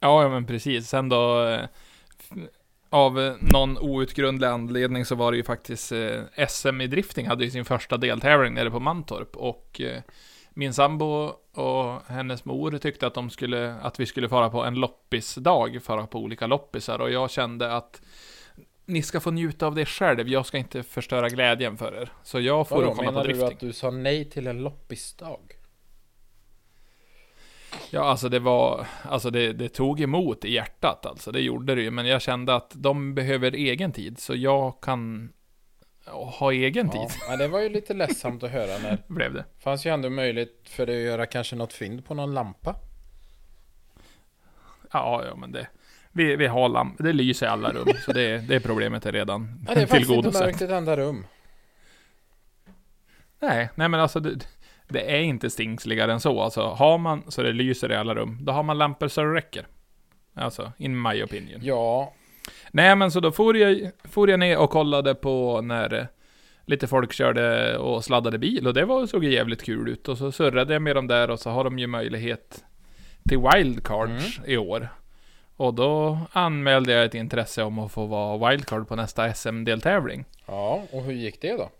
Ja, 0.00 0.22
ja, 0.22 0.28
men 0.28 0.46
precis. 0.46 0.88
Sen 0.88 1.08
då, 1.08 1.48
eh, 1.48 1.60
av 2.90 3.36
någon 3.40 3.78
outgrundlig 3.78 4.48
anledning 4.48 5.04
så 5.04 5.14
var 5.14 5.32
det 5.32 5.36
ju 5.36 5.44
faktiskt 5.44 5.92
eh, 5.92 6.46
SM 6.48 6.80
i 6.80 6.86
drifting 6.86 7.26
hade 7.26 7.44
ju 7.44 7.50
sin 7.50 7.64
första 7.64 7.96
deltävling 7.96 8.54
nere 8.54 8.70
på 8.70 8.80
Mantorp 8.80 9.36
och 9.36 9.80
eh, 9.80 10.02
min 10.58 10.74
sambo 10.74 11.32
och 11.52 12.00
hennes 12.06 12.44
mor 12.44 12.78
tyckte 12.78 13.06
att 13.06 13.14
de 13.14 13.30
skulle, 13.30 13.74
att 13.74 14.00
vi 14.00 14.06
skulle 14.06 14.28
fara 14.28 14.50
på 14.50 14.64
en 14.64 14.74
loppisdag, 14.74 15.82
fara 15.82 16.06
på 16.06 16.18
olika 16.18 16.46
loppisar 16.46 16.98
och 16.98 17.10
jag 17.10 17.30
kände 17.30 17.76
att 17.76 18.02
ni 18.86 19.02
ska 19.02 19.20
få 19.20 19.30
njuta 19.30 19.66
av 19.66 19.74
det 19.74 19.86
själv, 19.86 20.28
jag 20.28 20.46
ska 20.46 20.58
inte 20.58 20.82
förstöra 20.82 21.28
glädjen 21.28 21.76
för 21.76 22.02
er. 22.02 22.12
Så 22.22 22.40
jag 22.40 22.68
får 22.68 22.76
Vadå, 22.76 22.88
komma 22.88 22.96
på 22.96 23.12
menar 23.12 23.24
du 23.24 23.32
drifting. 23.32 23.54
att 23.54 23.60
du 23.60 23.72
sa 23.72 23.90
nej 23.90 24.30
till 24.30 24.46
en 24.46 24.62
loppisdag? 24.62 25.40
Ja, 27.90 28.04
alltså 28.04 28.28
det 28.28 28.38
var, 28.38 28.86
alltså 29.02 29.30
det, 29.30 29.52
det 29.52 29.68
tog 29.68 30.00
emot 30.00 30.44
i 30.44 30.52
hjärtat 30.52 31.06
alltså, 31.06 31.32
det 31.32 31.40
gjorde 31.40 31.74
det 31.74 31.82
ju, 31.82 31.90
men 31.90 32.06
jag 32.06 32.22
kände 32.22 32.54
att 32.54 32.72
de 32.74 33.14
behöver 33.14 33.52
egen 33.52 33.92
tid, 33.92 34.18
så 34.18 34.34
jag 34.34 34.80
kan 34.80 35.32
ha 36.12 36.52
egen 36.52 36.86
Ja, 36.86 36.92
tid, 37.08 37.18
men 37.28 37.38
det 37.38 37.48
var 37.48 37.60
ju 37.60 37.68
lite 37.68 37.94
ledsamt 37.94 38.42
att 38.42 38.50
höra 38.50 38.78
när 38.78 38.98
blev 39.14 39.34
det. 39.34 39.44
fanns 39.58 39.86
ju 39.86 39.90
ändå 39.94 40.10
möjlighet 40.10 40.54
för 40.64 40.86
dig 40.86 40.96
att 40.96 41.06
göra 41.12 41.26
kanske 41.26 41.56
något 41.56 41.72
fynd 41.72 42.04
på 42.04 42.14
någon 42.14 42.34
lampa. 42.34 42.76
Ja, 44.92 45.24
ja, 45.28 45.36
men 45.36 45.52
det, 45.52 45.66
vi, 46.12 46.36
vi 46.36 46.46
har 46.46 46.68
lamp, 46.68 46.96
det 46.98 47.12
lyser 47.12 47.46
i 47.46 47.48
alla 47.48 47.72
rum, 47.72 47.88
så 48.04 48.12
det, 48.12 48.38
det 48.38 48.60
problemet 48.60 49.06
är 49.06 49.12
redan 49.12 49.64
Ja, 49.68 49.74
det 49.74 49.80
är 49.82 49.86
faktiskt 49.86 50.10
inte 50.10 50.14
tillgodosett. 50.22 50.42
mörkt 50.46 50.60
i 50.60 50.64
ett 50.64 50.70
enda 50.70 50.96
rum. 50.96 51.26
Nej, 53.40 53.68
nej 53.74 53.88
men 53.88 54.00
alltså, 54.00 54.20
det, 54.20 54.48
det 54.88 55.16
är 55.16 55.20
inte 55.20 55.50
stingsligare 55.50 56.12
än 56.12 56.20
så. 56.20 56.40
Alltså, 56.40 56.62
har 56.62 56.98
man 56.98 57.22
så 57.28 57.42
det 57.42 57.52
lyser 57.52 57.92
i 57.92 57.96
alla 57.96 58.14
rum, 58.14 58.38
då 58.40 58.52
har 58.52 58.62
man 58.62 58.78
lampor 58.78 59.08
så 59.08 59.20
det 59.22 59.34
räcker. 59.34 59.66
Alltså, 60.34 60.72
in 60.78 61.02
my 61.02 61.22
opinion. 61.22 61.60
Ja, 61.62 62.12
Nej, 62.70 62.96
men 62.96 63.10
så 63.10 63.20
då 63.20 63.32
for 63.32 63.56
jag, 63.56 63.90
for 64.04 64.30
jag 64.30 64.40
ner 64.40 64.58
och 64.58 64.70
kollade 64.70 65.14
på 65.14 65.60
när 65.60 65.94
eh, 65.94 66.06
lite 66.64 66.86
folk 66.86 67.12
körde 67.12 67.76
och 67.78 68.04
sladdade 68.04 68.38
bil 68.38 68.66
och 68.66 68.74
det 68.74 68.84
var, 68.84 69.06
såg 69.06 69.24
jävligt 69.24 69.62
kul 69.62 69.88
ut. 69.88 70.08
Och 70.08 70.18
så 70.18 70.32
surrade 70.32 70.72
jag 70.72 70.82
med 70.82 70.96
dem 70.96 71.06
där 71.06 71.30
och 71.30 71.40
så 71.40 71.50
har 71.50 71.64
de 71.64 71.78
ju 71.78 71.86
möjlighet 71.86 72.64
till 73.28 73.38
wildcards 73.38 74.40
i 74.46 74.56
år. 74.56 74.88
Och 75.56 75.74
då 75.74 76.18
anmälde 76.32 76.92
jag 76.92 77.04
ett 77.04 77.14
intresse 77.14 77.62
om 77.62 77.78
att 77.78 77.92
få 77.92 78.06
vara 78.06 78.50
wildcard 78.50 78.88
på 78.88 78.96
nästa 78.96 79.34
SM-deltävling. 79.34 80.24
ja, 80.46 80.82
och 80.90 81.02
hur 81.02 81.12
gick 81.12 81.40
det 81.40 81.52
då? 81.52 81.70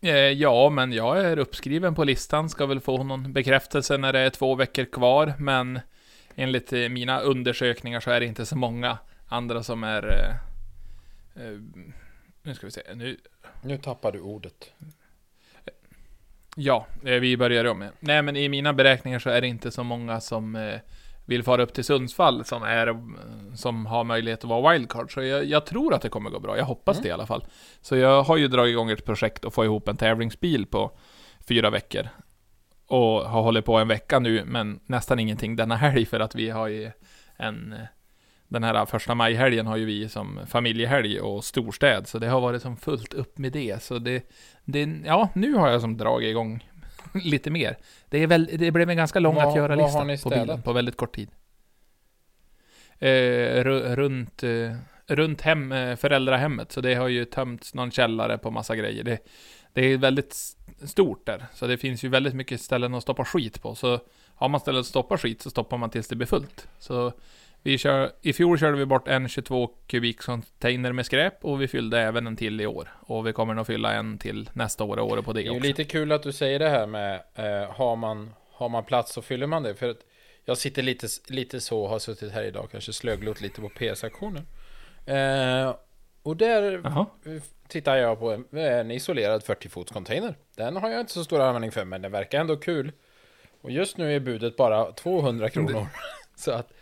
Eh, 0.00 0.14
ja, 0.14 0.70
men 0.70 0.92
jag 0.92 1.20
är 1.20 1.38
uppskriven 1.38 1.94
på 1.94 2.04
listan, 2.04 2.48
ska 2.48 2.66
väl 2.66 2.80
få 2.80 3.02
någon 3.02 3.32
bekräftelse 3.32 3.96
när 3.96 4.12
det 4.12 4.18
är 4.18 4.30
två 4.30 4.54
veckor 4.54 4.84
kvar, 4.84 5.32
men 5.38 5.80
enligt 6.38 6.72
eh, 6.72 6.88
mina 6.88 7.20
undersökningar 7.20 8.00
så 8.00 8.10
är 8.10 8.20
det 8.20 8.26
inte 8.26 8.46
så 8.46 8.56
många 8.56 8.98
andra 9.26 9.62
som 9.62 9.84
är... 9.84 10.02
Eh, 10.12 11.44
eh, 11.44 11.58
nu 12.42 12.54
ska 12.54 12.66
vi 12.66 12.70
se, 12.70 12.82
nu... 12.94 13.16
Nu 13.62 13.78
tappar 13.78 14.12
du 14.12 14.20
ordet. 14.20 14.72
Ja, 16.56 16.86
vi 17.02 17.36
börjar 17.36 17.64
om. 17.64 17.84
Nej, 18.00 18.22
men 18.22 18.36
i 18.36 18.48
mina 18.48 18.72
beräkningar 18.72 19.18
så 19.18 19.30
är 19.30 19.40
det 19.40 19.46
inte 19.46 19.70
så 19.70 19.82
många 19.84 20.20
som 20.20 20.78
vill 21.24 21.42
fara 21.42 21.62
upp 21.62 21.72
till 21.74 21.84
Sundsvall 21.84 22.44
som, 22.44 22.62
är, 22.62 22.96
som 23.56 23.86
har 23.86 24.04
möjlighet 24.04 24.44
att 24.44 24.50
vara 24.50 24.72
wildcard. 24.72 25.14
Så 25.14 25.22
jag, 25.22 25.44
jag 25.44 25.66
tror 25.66 25.94
att 25.94 26.02
det 26.02 26.08
kommer 26.08 26.30
gå 26.30 26.40
bra. 26.40 26.56
Jag 26.56 26.64
hoppas 26.64 26.96
Mm. 26.96 27.02
det 27.02 27.08
i 27.08 27.12
alla 27.12 27.26
fall. 27.26 27.44
Så 27.80 27.96
jag 27.96 28.22
har 28.22 28.36
ju 28.36 28.48
dragit 28.48 28.72
igång 28.72 28.90
ett 28.90 29.04
projekt 29.04 29.44
att 29.44 29.54
få 29.54 29.64
ihop 29.64 29.88
en 29.88 29.96
tävlingsbil 29.96 30.66
på 30.66 30.98
fyra 31.48 31.70
veckor. 31.70 32.08
Och 32.88 33.20
har 33.30 33.42
hållit 33.42 33.64
på 33.64 33.76
en 33.78 33.88
vecka 33.88 34.18
nu, 34.18 34.44
men 34.44 34.80
nästan 34.86 35.18
ingenting 35.18 35.56
denna 35.56 35.76
helg 35.86 36.06
för 36.06 36.20
att 36.20 36.34
vi 36.34 36.50
har 36.50 36.68
ju 36.68 36.90
en... 37.36 37.74
Den 38.50 38.64
här 38.64 38.86
första 38.86 39.14
majhelgen 39.14 39.66
har 39.66 39.76
ju 39.76 39.84
vi 39.84 40.08
som 40.08 40.40
familjehelg 40.46 41.20
och 41.20 41.44
storstäd, 41.44 42.08
så 42.08 42.18
det 42.18 42.26
har 42.28 42.40
varit 42.40 42.62
som 42.62 42.76
fullt 42.76 43.14
upp 43.14 43.38
med 43.38 43.52
det. 43.52 43.82
Så 43.82 43.98
det, 43.98 44.30
det 44.64 44.88
ja, 45.04 45.28
nu 45.34 45.52
har 45.54 45.68
jag 45.70 45.80
som 45.80 45.96
dragit 45.96 46.28
igång 46.30 46.68
lite 47.24 47.50
mer. 47.50 47.76
Det, 48.08 48.22
är 48.22 48.26
väl, 48.26 48.50
det 48.58 48.70
blev 48.70 48.90
en 48.90 48.96
ganska 48.96 49.18
lång 49.20 49.34
Vad- 49.34 49.48
att 49.48 49.56
göra 49.56 49.68
vad 49.76 49.78
lista 49.84 49.98
har 49.98 50.04
ni 50.04 50.18
på 50.18 50.28
bilen 50.30 50.62
på 50.62 50.72
väldigt 50.72 50.96
kort 50.96 51.14
tid. 51.16 51.28
Eh, 52.98 53.64
ru- 53.64 53.94
runt, 53.96 54.42
eh, 54.42 54.72
runt 55.06 55.40
hem, 55.40 55.72
eh, 55.72 55.96
föräldrahemmet, 55.96 56.72
så 56.72 56.80
det 56.80 56.94
har 56.94 57.08
ju 57.08 57.24
tömts 57.24 57.74
någon 57.74 57.90
källare 57.90 58.38
på 58.38 58.50
massa 58.50 58.76
grejer. 58.76 59.04
Det, 59.04 59.18
det 59.72 59.80
är 59.86 59.98
väldigt 59.98 60.34
stort 60.84 61.26
där, 61.26 61.46
så 61.54 61.66
det 61.66 61.78
finns 61.78 62.04
ju 62.04 62.08
väldigt 62.08 62.34
mycket 62.34 62.60
ställen 62.60 62.94
att 62.94 63.02
stoppa 63.02 63.24
skit 63.24 63.62
på. 63.62 63.74
Så 63.74 64.00
har 64.34 64.48
man 64.48 64.60
ställen 64.60 64.80
att 64.80 64.86
stoppa 64.86 65.18
skit 65.18 65.42
så 65.42 65.50
stoppar 65.50 65.76
man 65.78 65.90
tills 65.90 66.08
det 66.08 66.16
blir 66.16 66.26
fullt. 66.26 66.68
Så 66.78 67.12
vi 67.62 67.78
kör, 67.78 68.12
i 68.22 68.32
fjol 68.32 68.58
körde 68.58 68.76
vi 68.76 68.86
bort 68.86 69.08
en 69.08 69.28
22 69.28 69.66
kubik 69.86 70.20
container 70.20 70.92
med 70.92 71.06
skräp 71.06 71.44
och 71.44 71.62
vi 71.62 71.68
fyllde 71.68 72.00
även 72.00 72.26
en 72.26 72.36
till 72.36 72.60
i 72.60 72.66
år. 72.66 72.88
Och 73.00 73.26
vi 73.26 73.32
kommer 73.32 73.54
nog 73.54 73.66
fylla 73.66 73.92
en 73.92 74.18
till 74.18 74.50
nästa 74.52 74.84
år 74.84 74.96
och 74.96 75.06
året 75.10 75.24
på 75.24 75.32
det, 75.32 75.40
Det 75.42 75.46
är 75.46 75.50
också. 75.50 75.62
lite 75.62 75.84
kul 75.84 76.12
att 76.12 76.22
du 76.22 76.32
säger 76.32 76.58
det 76.58 76.68
här 76.68 76.86
med 76.86 77.14
eh, 77.34 77.70
har, 77.70 77.96
man, 77.96 78.30
har 78.52 78.68
man 78.68 78.84
plats 78.84 79.12
så 79.12 79.22
fyller 79.22 79.46
man 79.46 79.62
det. 79.62 79.74
För 79.74 79.88
att 79.90 79.98
jag 80.44 80.58
sitter 80.58 80.82
lite, 80.82 81.06
lite 81.28 81.60
så, 81.60 81.88
har 81.88 81.98
suttit 81.98 82.32
här 82.32 82.42
idag, 82.44 82.68
kanske 82.70 82.92
slöglott 82.92 83.40
lite 83.40 83.60
på 83.60 83.68
PS-aktionen. 83.68 84.46
Eh, 85.06 85.74
och 86.22 86.36
där 86.36 86.80
Jaha. 86.84 87.06
Tittar 87.68 87.96
jag 87.96 88.18
på 88.18 88.44
en, 88.52 88.90
isolerad 88.90 89.42
40-fots 89.42 89.92
container. 89.92 90.34
Den 90.56 90.76
har 90.76 90.90
jag 90.90 91.00
inte 91.00 91.12
så 91.12 91.24
stor 91.24 91.40
användning 91.40 91.72
för, 91.72 91.84
men 91.84 92.02
den 92.02 92.12
verkar 92.12 92.40
ändå 92.40 92.56
kul. 92.56 92.92
Och 93.60 93.70
just 93.70 93.96
nu 93.96 94.16
är 94.16 94.20
budet 94.20 94.56
bara 94.56 94.92
200 94.92 95.50
kronor. 95.50 95.86
så 96.36 96.50
att 96.50 96.72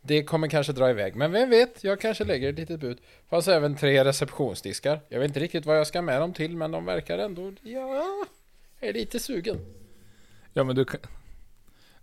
det 0.00 0.24
kommer 0.24 0.48
kanske 0.48 0.72
dra 0.72 0.90
iväg. 0.90 1.16
Men 1.16 1.32
vem 1.32 1.50
vet, 1.50 1.84
jag 1.84 2.00
kanske 2.00 2.24
lägger 2.24 2.48
ett 2.48 2.58
litet 2.58 2.80
bud. 2.80 2.98
Fanns 3.30 3.48
även 3.48 3.76
tre 3.76 4.04
receptionsdiskar. 4.04 5.00
Jag 5.08 5.20
vet 5.20 5.28
inte 5.28 5.40
riktigt 5.40 5.66
vad 5.66 5.78
jag 5.78 5.86
ska 5.86 6.02
med 6.02 6.20
dem 6.20 6.32
till, 6.32 6.56
men 6.56 6.70
de 6.70 6.84
verkar 6.84 7.18
ändå... 7.18 7.52
Ja, 7.62 8.26
jag 8.80 8.88
är 8.88 8.92
lite 8.92 9.18
sugen. 9.18 9.58
Ja 10.52 10.64
men 10.64 10.76
du 10.76 10.84
kan... 10.84 11.00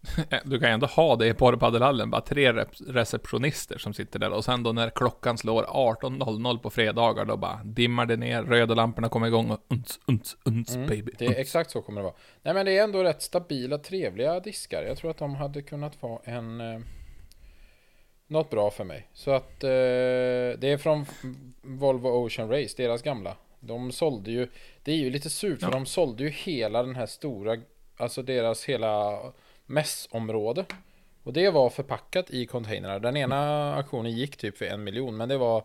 Du 0.44 0.60
kan 0.60 0.70
ju 0.70 0.74
ändå 0.74 0.88
ha 0.88 1.16
det 1.16 1.28
i 1.28 1.34
porrpaddelhallen, 1.34 2.10
bara 2.12 2.22
tre 2.22 2.66
receptionister 2.88 3.78
som 3.78 3.94
sitter 3.94 4.20
där 4.20 4.32
och 4.32 4.46
sen 4.46 4.64
då 4.64 4.72
när 4.72 4.90
klockan 4.90 5.38
slår 5.38 5.64
18.00 5.64 6.58
på 6.60 6.70
fredagar 6.70 7.26
då 7.26 7.38
bara 7.38 7.60
dimmar 7.64 8.06
det 8.06 8.16
ner, 8.18 8.44
röda 8.44 8.76
lamporna 8.76 9.10
kommer 9.10 9.28
igång 9.28 9.52
och 9.52 9.66
uns, 9.68 10.00
uns, 10.06 10.38
uns 10.44 10.76
Mm, 10.76 10.88
baby. 10.88 11.12
Det 11.18 11.26
är 11.26 11.40
exakt 11.40 11.72
så 11.72 11.82
kommer 11.82 12.02
det 12.02 12.04
vara. 12.06 12.16
Nej 12.44 12.54
men 12.54 12.66
det 12.66 12.78
är 12.78 12.84
ändå 12.84 13.04
rätt 13.04 13.22
stabila, 13.22 13.78
trevliga 13.78 14.40
diskar. 14.40 14.84
Jag 14.84 14.98
tror 14.98 15.12
att 15.12 15.18
de 15.18 15.36
hade 15.36 15.62
kunnat 15.62 16.02
vara 16.02 16.20
en... 16.24 16.62
Eh, 16.62 16.80
något 18.28 18.50
bra 18.50 18.72
för 18.72 18.84
mig. 18.84 19.08
Så 19.14 19.32
att 19.32 19.64
eh, 19.64 19.70
det 20.60 20.64
är 20.64 20.78
från 20.78 21.06
Volvo 21.62 22.08
Ocean 22.10 22.50
Race, 22.50 22.74
deras 22.78 23.02
gamla. 23.02 23.36
De 23.60 23.92
sålde 23.92 24.32
ju... 24.32 24.48
Det 24.84 24.92
är 24.92 24.96
ju 24.96 25.10
lite 25.10 25.30
surt 25.30 25.60
för 25.60 25.68
Ja. 25.68 25.72
de 25.72 25.86
sålde 25.86 26.24
ju 26.24 26.30
hela 26.30 26.84
den 26.84 26.96
här 26.96 27.06
stora... 27.06 27.58
Alltså 27.98 28.22
deras 28.22 28.66
hela 28.66 29.20
mässområde. 29.70 30.66
Och 31.24 31.34
det 31.34 31.50
var 31.50 31.70
förpackat 31.70 32.30
i 32.30 32.46
containrar. 32.46 33.00
Den 33.00 33.18
ena 33.18 33.76
aktionen 33.76 34.12
gick 34.12 34.38
typ 34.38 34.58
för 34.58 34.66
en 34.66 34.84
miljon. 34.84 35.18
Men 35.18 35.30
det 35.30 35.38
var 35.38 35.64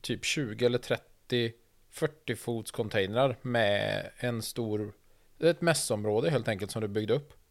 typ 0.00 0.24
20 0.24 0.66
eller 0.66 0.78
30 0.78 1.52
40 1.90 2.36
fots 2.36 2.70
containrar 2.70 3.36
med 3.42 4.10
en 4.16 4.42
stor 4.42 4.92
ett 5.40 5.60
mässområde 5.60 6.30
helt 6.30 6.48
enkelt 6.48 6.70
som 6.70 6.82
du 6.82 6.88
byggde 6.88 7.14
upp. 7.14 7.32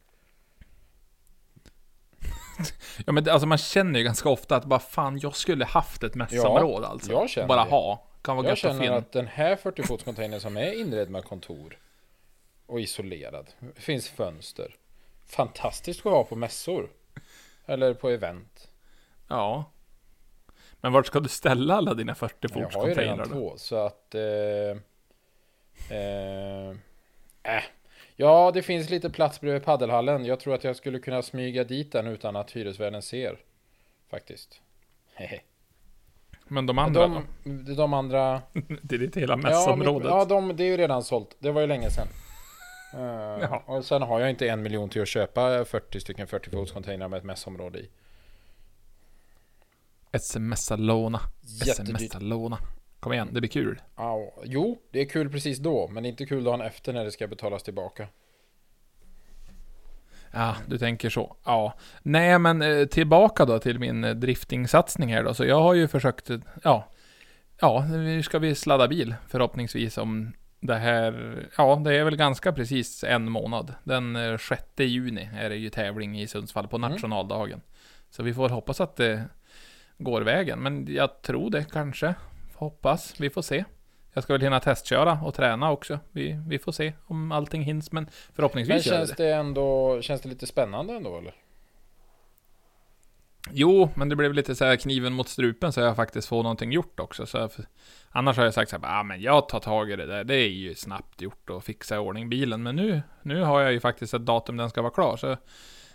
Ja 3.06 3.12
men 3.14 3.24
det- 3.24 3.34
alltså 3.34 3.48
man 3.48 3.58
känner 3.58 4.00
ju 4.00 4.06
ganska 4.06 4.30
ofta 4.30 4.56
att 4.56 4.66
bara 4.66 4.80
fan 4.80 5.20
jag 5.20 5.36
skulle 5.36 5.66
haft 5.66 6.04
ett 6.04 6.16
mässområde 6.16 6.88
alltså. 6.88 7.12
jag 7.12 7.30
känner 7.30 7.48
Bara 7.48 7.64
det. 7.64 7.70
ha. 7.72 8.08
Kan 8.22 8.38
vara 8.38 8.48
Jag 8.48 8.58
känner 8.58 8.82
finna. 8.82 8.96
att 8.96 9.12
den 9.12 9.28
här 9.28 9.56
40 9.56 9.84
fots 9.84 10.04
containern 10.04 10.40
som 10.40 10.58
är 10.58 10.80
inredd 10.82 11.10
med 11.10 11.24
kontor 11.24 11.78
och 12.66 12.80
isolerad, 12.82 13.50
finns 13.76 14.10
fönster. 14.10 14.76
Fantastiskt 15.32 16.06
att 16.06 16.12
ha 16.12 16.24
på 16.24 16.36
mässor. 16.36 16.90
Eller 17.66 17.94
på 17.94 18.10
event. 18.10 18.68
Ja. 19.28 19.66
Men 20.82 20.94
vart 20.94 21.08
ska 21.08 21.20
du 21.20 21.30
ställa 21.30 21.76
alla 21.76 21.94
dina 21.94 22.16
40 22.16 22.36
Jag 22.42 22.52
fots 22.52 22.76
har 22.76 22.88
ju 22.88 22.94
redan 22.94 23.18
då? 23.18 23.26
två 23.26 23.54
så 23.58 23.76
att... 23.76 24.16
Eh, 24.16 24.22
eh, 25.98 26.70
äh. 27.44 27.64
Ja, 28.16 28.52
det 28.54 28.62
finns 28.62 28.90
lite 28.90 29.10
plats 29.10 29.42
bredvid 29.42 29.64
paddelhallen. 29.66 30.26
Jag 30.26 30.40
tror 30.40 30.54
att 30.56 30.64
jag 30.64 30.76
skulle 30.76 31.00
kunna 31.00 31.22
smyga 31.22 31.64
dit 31.64 31.92
den 31.92 32.08
utan 32.08 32.36
att 32.36 32.52
hyresvärden 32.52 33.02
ser. 33.02 33.38
Faktiskt. 34.10 34.62
Hehe. 35.14 35.42
Men 36.48 36.66
de 36.66 36.78
andra 36.80 37.08
de, 37.44 37.76
de 37.76 37.94
andra... 37.94 38.42
då? 38.54 38.62
Det 38.82 38.96
är 38.96 39.00
ditt 39.00 39.18
hela 39.18 39.34
Ja, 39.34 39.38
mässområdet. 39.38 40.10
men- 40.10 40.18
ja 40.18 40.26
de, 40.26 40.56
det 40.56 40.64
är 40.64 40.68
ju 40.68 40.78
redan 40.78 41.04
sålt. 41.04 41.36
Det 41.40 41.52
var 41.52 41.62
ju 41.62 41.68
länge 41.68 41.90
sedan. 41.90 42.08
Ja. 42.94 43.64
Och 43.66 43.86
sen 43.86 44.02
har 44.02 44.20
jag 44.20 44.30
inte 44.30 44.50
en 44.50 44.62
miljon 44.62 44.90
till 44.90 45.02
att 45.02 45.08
köpa 45.08 45.66
40 45.66 46.00
stycken 46.00 46.28
40 46.28 46.50
fots 46.50 46.72
containrar 46.72 47.08
med 47.08 47.18
ett 47.18 47.24
mässområde 47.24 47.80
i. 47.80 47.90
SMS-låna. 50.12 51.20
Jättedyrt. 51.42 51.96
SMS-låna. 51.96 52.58
Kom 53.00 53.14
igen, 53.14 53.30
det 53.32 53.40
blir 53.40 53.50
kul. 53.50 53.82
Ja, 53.96 54.34
jo, 54.44 54.82
det 54.92 55.02
är 55.02 55.06
kul 55.06 55.30
precis 55.30 55.58
då, 55.58 55.88
men 55.88 56.06
inte 56.06 56.26
kul 56.26 56.44
dagen 56.44 56.62
efter 56.62 56.94
när 56.94 57.06
det 57.06 57.12
ska 57.12 57.28
betalas 57.28 57.64
tillbaka. 57.64 58.08
Ja, 60.32 60.56
du 60.68 60.78
tänker 60.78 61.10
så. 61.10 61.36
Ja. 61.46 61.74
Nej, 62.02 62.40
men 62.40 62.62
eh, 62.62 62.86
tillbaka 62.86 63.46
då 63.46 63.60
till 63.60 63.80
min 63.80 64.04
eh, 64.04 64.16
driftingsatsning 64.16 65.14
här 65.14 65.24
då. 65.24 65.34
Så 65.34 65.46
jag 65.46 65.62
har 65.62 65.74
ju 65.74 65.88
försökt, 65.88 66.30
ja. 66.64 66.88
Ja, 67.60 67.86
nu 67.90 68.24
ska 68.24 68.40
vi 68.40 68.56
sladda 68.56 68.88
bil 68.88 69.16
förhoppningsvis 69.28 69.98
om 69.98 70.34
det 70.62 70.76
här. 70.76 71.46
Ja, 71.58 71.76
det 71.76 71.96
är 71.96 72.04
väl 72.04 72.16
ganska 72.16 72.52
precis 72.54 73.04
en 73.04 73.32
månad. 73.32 73.74
Den 73.84 74.16
eh, 74.16 74.38
6 74.38 74.64
juni 74.78 75.30
är 75.38 75.50
det 75.50 75.56
ju 75.56 75.70
tävling 75.70 76.20
i 76.22 76.28
Sundsvall 76.28 76.68
på 76.68 76.76
Mm. 76.76 76.92
nationaldagen. 76.92 77.62
Så 78.10 78.24
vi 78.24 78.34
får 78.34 78.50
hoppas 78.50 78.82
att 78.82 78.96
det 78.96 79.24
går 79.98 80.22
vägen. 80.22 80.60
Men 80.60 80.88
jag 80.90 81.22
tror 81.22 81.50
det 81.50 81.72
kanske. 81.72 82.16
Hoppas. 82.56 83.14
Vi 83.20 83.30
får 83.30 83.42
se. 83.42 83.64
Jag 84.14 84.24
ska 84.24 84.34
väl 84.34 84.42
hinna 84.42 84.60
testköra 84.60 85.20
och 85.24 85.34
träna 85.34 85.72
också. 85.72 86.00
Vi, 86.12 86.40
vi 86.48 86.60
får 86.60 86.72
se 86.72 86.94
om 87.06 87.32
allting 87.32 87.62
hinns. 87.64 87.92
Men 87.92 88.04
Men 88.04 88.12
förhoppningsvis 88.36 88.86
gör 88.86 88.94
det 88.94 88.98
känns 89.08 89.18
det 89.18 89.30
ändå, 89.34 90.02
känns 90.02 90.22
det 90.22 90.30
lite 90.30 90.48
spännande 90.48 90.94
ändå 90.94 91.18
eller? 91.18 91.34
Jo, 93.50 93.90
men 93.96 94.10
det 94.10 94.16
blev 94.16 94.34
lite 94.34 94.56
så 94.56 94.66
här 94.66 94.76
kniven 94.76 95.14
mot 95.14 95.30
strupen 95.30 95.74
så 95.74 95.82
jag 95.82 95.96
faktiskt 95.96 96.28
får 96.28 96.44
någonting 96.44 96.72
gjort 96.72 97.00
också. 97.00 97.26
Så 97.26 97.38
jag, 97.38 97.52
annars 98.10 98.38
har 98.38 98.44
jag 98.44 98.54
sagt 98.54 98.72
så 98.72 98.78
här, 98.78 99.00
ah, 99.00 99.04
men 99.04 99.22
jag 99.22 99.50
tar 99.50 99.60
tag 99.60 99.92
i 99.92 99.96
det 99.96 100.06
där. 100.06 100.24
Det 100.24 100.36
är 100.36 100.50
ju 100.50 100.76
snabbt 100.76 101.22
gjort 101.22 101.50
att 101.50 101.64
fixa 101.64 101.96
i 101.96 101.98
ordning 101.98 102.30
bilen. 102.30 102.64
Men 102.64 102.76
nu, 102.76 103.02
nu 103.22 103.44
har 103.44 103.62
jag 103.62 103.72
ju 103.72 103.80
faktiskt 103.80 104.14
ett 104.14 104.26
datum 104.26 104.58
den 104.58 104.70
ska 104.70 104.82
vara 104.82 104.94
klar. 104.94 105.18
Så 105.18 105.38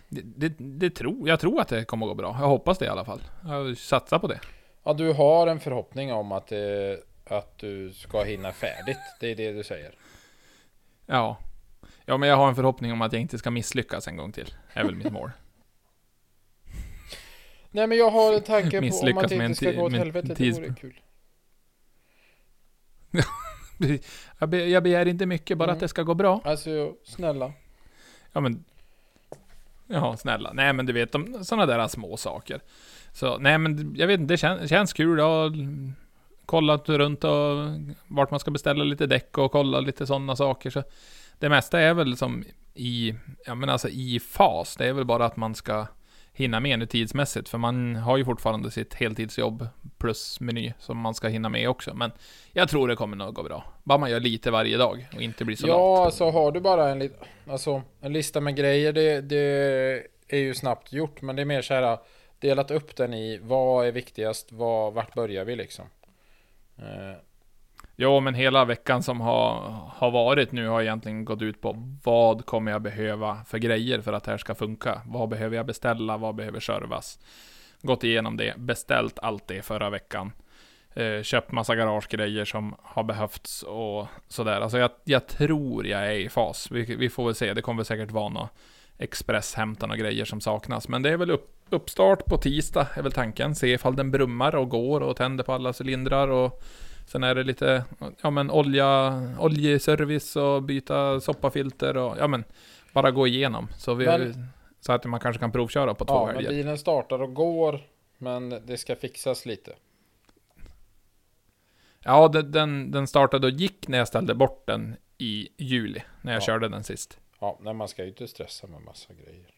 det, 0.09 0.21
det, 0.21 0.53
det 0.57 0.89
tror, 0.89 1.29
jag 1.29 1.39
tror 1.39 1.61
att 1.61 1.67
det 1.67 1.85
kommer 1.85 2.05
att 2.05 2.09
gå 2.09 2.15
bra. 2.15 2.37
Jag 2.39 2.47
hoppas 2.47 2.77
det 2.77 2.85
i 2.85 2.89
alla 2.89 3.05
fall. 3.05 3.21
Jag 3.45 3.77
satsar 3.77 4.19
på 4.19 4.27
det. 4.27 4.39
Ja, 4.83 4.93
du 4.93 5.13
har 5.13 5.47
en 5.47 5.59
förhoppning 5.59 6.13
om 6.13 6.31
att, 6.31 6.51
eh, 6.51 6.59
att 7.25 7.57
du 7.57 7.93
ska 7.93 8.23
hinna 8.23 8.51
färdigt. 8.51 8.97
Det 9.19 9.31
är 9.31 9.35
det 9.35 9.51
du 9.51 9.63
säger. 9.63 9.91
Ja. 11.05 11.37
Ja, 12.05 12.17
men 12.17 12.29
jag 12.29 12.35
har 12.35 12.47
en 12.47 12.55
förhoppning 12.55 12.91
om 12.91 13.01
att 13.01 13.13
jag 13.13 13.21
inte 13.21 13.37
ska 13.37 13.51
misslyckas 13.51 14.07
en 14.07 14.17
gång 14.17 14.31
till. 14.31 14.53
är 14.73 14.83
väl 14.83 14.95
mitt 14.95 15.11
mål. 15.11 15.31
Nej 17.71 17.87
men 17.87 17.97
jag 17.97 18.09
har 18.09 18.33
en 18.33 18.41
tanke 18.43 18.89
på 18.89 18.97
om 18.97 19.17
att 19.17 19.29
det 19.29 19.35
inte 19.35 19.55
ska 19.55 19.71
gå 19.71 19.83
åt 19.83 19.93
helvete. 19.93 20.33
Det 20.37 20.51
vore 20.51 20.73
kul. 20.73 20.99
Jag, 24.39 24.49
be, 24.49 24.65
jag 24.65 24.83
begär 24.83 25.05
inte 25.05 25.25
mycket, 25.25 25.57
bara 25.57 25.65
Mm. 25.65 25.73
att 25.73 25.79
det 25.79 25.87
ska 25.87 26.03
gå 26.03 26.13
bra. 26.13 26.41
Alltså, 26.43 26.93
snälla. 27.03 27.53
Ja, 28.33 28.39
men... 28.39 28.63
Ja, 29.87 30.17
snälla. 30.17 30.53
Nej, 30.53 30.73
men 30.73 30.85
du 30.85 30.93
vet, 30.93 31.11
de, 31.11 31.45
sådana 31.45 31.65
där 31.65 31.87
små 31.87 32.17
saker. 32.17 32.61
Så, 33.13 33.37
nej, 33.37 33.57
men 33.57 33.95
jag 33.95 34.07
vet 34.07 34.19
inte, 34.19 34.33
det 34.33 34.37
kän, 34.37 34.67
känns 34.67 34.93
kul. 34.93 35.19
Jag 35.19 35.25
har 35.25 35.51
kollat 36.45 36.89
runt 36.89 37.23
och 37.23 37.31
vart 38.07 38.31
man 38.31 38.39
ska 38.39 38.51
beställa 38.51 38.83
lite 38.83 39.05
däck 39.05 39.37
och 39.37 39.51
kolla 39.51 39.79
lite 39.79 40.07
sådana 40.07 40.35
saker. 40.35 40.69
Så 40.69 40.83
det 41.39 41.49
mesta 41.49 41.79
är 41.79 41.93
väl 41.93 42.17
som 42.17 42.43
i, 42.73 43.15
ja 43.45 43.55
men 43.55 43.69
alltså 43.69 43.89
i 43.89 44.19
fas. 44.19 44.75
Det 44.75 44.85
är 44.87 44.93
väl 44.93 45.05
bara 45.05 45.25
att 45.25 45.37
man 45.37 45.55
ska 45.55 45.87
hinna 46.37 46.59
med 46.59 46.79
nu 46.79 46.85
tidsmässigt. 46.85 47.49
För 47.49 47.57
man 47.57 47.95
har 47.95 48.17
ju 48.17 48.25
fortfarande 48.25 48.71
sitt 48.71 48.93
heltidsjobb 48.93 49.67
plus 49.97 50.39
meny 50.39 50.73
som 50.79 50.97
man 50.97 51.13
ska 51.13 51.27
hinna 51.27 51.49
med 51.49 51.69
också. 51.69 51.93
Men 51.93 52.11
jag 52.51 52.69
tror 52.69 52.87
det 52.87 52.95
kommer 52.95 53.17
nog 53.17 53.33
gå 53.33 53.43
bra. 53.43 53.63
Bara 53.83 53.97
man 53.97 54.11
gör 54.11 54.19
lite 54.19 54.51
varje 54.51 54.77
dag 54.77 55.07
och 55.15 55.21
inte 55.21 55.45
blir 55.45 55.55
så 55.55 55.67
Ja, 55.67 55.95
lat. 55.97 56.05
alltså 56.05 56.29
har 56.29 56.51
du 56.51 56.59
bara 56.59 56.89
en, 56.89 57.09
alltså, 57.49 57.81
en 58.01 58.13
lista 58.13 58.41
med 58.41 58.55
grejer, 58.55 58.93
det, 58.93 59.21
det 59.21 59.37
är 60.27 60.37
ju 60.39 60.53
snabbt 60.53 60.93
gjort. 60.93 61.21
Men 61.21 61.35
det 61.35 61.41
är 61.41 61.45
mer 61.45 61.61
så 61.61 61.73
här, 61.73 61.97
delat 62.39 62.71
upp 62.71 62.95
den 62.95 63.13
i 63.13 63.39
vad 63.43 63.87
är 63.87 63.91
viktigast, 63.91 64.51
vad, 64.51 64.93
vart 64.93 65.13
börjar 65.13 65.45
vi 65.45 65.55
liksom. 65.55 65.85
Jo 67.99 68.13
Ja, 68.13 68.19
men 68.19 68.33
hela 68.33 68.65
veckan 68.65 69.03
som 69.03 69.21
har, 69.21 69.53
har 69.95 70.11
varit 70.11 70.51
nu 70.51 70.67
har 70.67 70.81
egentligen 70.81 71.25
gått 71.25 71.41
ut 71.41 71.61
på 71.61 71.97
vad 72.03 72.45
kommer 72.45 72.71
jag 72.71 72.81
behöva 72.81 73.43
för 73.45 73.57
grejer 73.57 74.01
för 74.01 74.13
att 74.13 74.23
det 74.23 74.31
här 74.31 74.37
ska 74.37 74.55
funka? 74.55 75.01
Vad 75.05 75.29
behöver 75.29 75.55
jag 75.55 75.65
beställa? 75.65 76.17
Vad 76.17 76.35
behöver 76.35 76.59
servas? 76.59 77.19
Gått 77.81 78.03
igenom 78.03 78.37
det, 78.37 78.53
beställt 78.57 79.19
allt 79.19 79.47
det 79.47 79.61
förra 79.61 79.89
veckan. 79.89 80.31
Eh, 80.93 81.21
köpt 81.21 81.51
massa 81.51 81.75
garagegrejer 81.75 82.45
som 82.45 82.75
har 82.81 83.03
behövts 83.03 83.63
och 83.63 84.07
sådär. 84.27 84.61
Alltså 84.61 84.77
jag, 84.77 84.91
jag 85.03 85.27
tror 85.27 85.87
jag 85.87 86.07
är 86.07 86.19
i 86.19 86.29
fas. 86.29 86.71
Vi, 86.71 86.95
vi 86.95 87.09
får 87.09 87.25
väl 87.25 87.35
se, 87.35 87.53
det 87.53 87.61
kommer 87.61 87.77
väl 87.77 87.85
säkert 87.85 88.11
vara 88.11 88.29
något 88.29 88.49
expresshämtan 88.97 89.91
och 89.91 89.97
grejer 89.97 90.25
som 90.25 90.41
saknas. 90.41 90.87
Men 90.87 91.01
det 91.01 91.09
är 91.09 91.17
väl 91.17 91.31
upp, 91.31 91.55
uppstart 91.69 92.25
på 92.25 92.37
tisdag, 92.37 92.87
är 92.93 93.01
väl 93.01 93.11
tanken. 93.11 93.55
Se 93.55 93.73
ifall 93.73 93.95
den 93.95 94.11
brummar 94.11 94.55
och 94.55 94.69
går 94.69 95.01
och 95.01 95.15
tänder 95.15 95.43
på 95.43 95.53
alla 95.53 95.73
cylindrar 95.81 96.27
och 96.27 96.63
Sen 97.07 97.23
är 97.23 97.35
det 97.35 97.43
lite, 97.43 97.83
ja 98.21 98.29
men 98.29 98.51
olja, 98.51 99.21
oljeservice 99.39 100.35
och 100.35 100.63
byta 100.63 101.19
soppafilter 101.21 101.97
och 101.97 102.17
ja 102.19 102.27
men 102.27 102.43
bara 102.93 103.11
gå 103.11 103.27
igenom. 103.27 103.67
Så, 103.77 103.93
vi, 103.93 104.05
Men- 104.05 104.47
så 104.79 104.91
att 104.91 105.05
man 105.05 105.19
kanske 105.19 105.39
kan 105.39 105.51
provköra 105.51 105.93
på 105.93 106.05
två 106.05 106.13
ja, 106.13 106.25
men 106.25 106.35
helger. 106.35 106.49
bilen 106.49 106.77
startar 106.77 107.21
och 107.21 107.33
går, 107.33 107.79
men 108.17 108.49
det 108.49 108.77
ska 108.77 108.95
fixas 108.95 109.45
lite. 109.45 109.73
Ja, 111.99 112.27
den, 112.27 112.51
den, 112.51 112.91
den 112.91 113.07
startade 113.07 113.47
och 113.47 113.53
gick 113.53 113.87
när 113.87 113.97
jag 113.97 114.07
ställde 114.07 114.35
bort 114.35 114.63
den 114.67 114.95
i 115.17 115.49
juli, 115.57 116.03
när 116.21 116.33
jag 116.33 116.41
Ja. 116.41 116.45
körde 116.45 116.67
den 116.69 116.83
sist. 116.83 117.19
Ja, 117.39 117.59
nej, 117.61 117.73
man 117.73 117.87
ska 117.87 118.03
ju 118.03 118.09
inte 118.09 118.27
stressa 118.27 118.67
med 118.67 118.81
massa 118.81 119.13
grejer. 119.13 119.53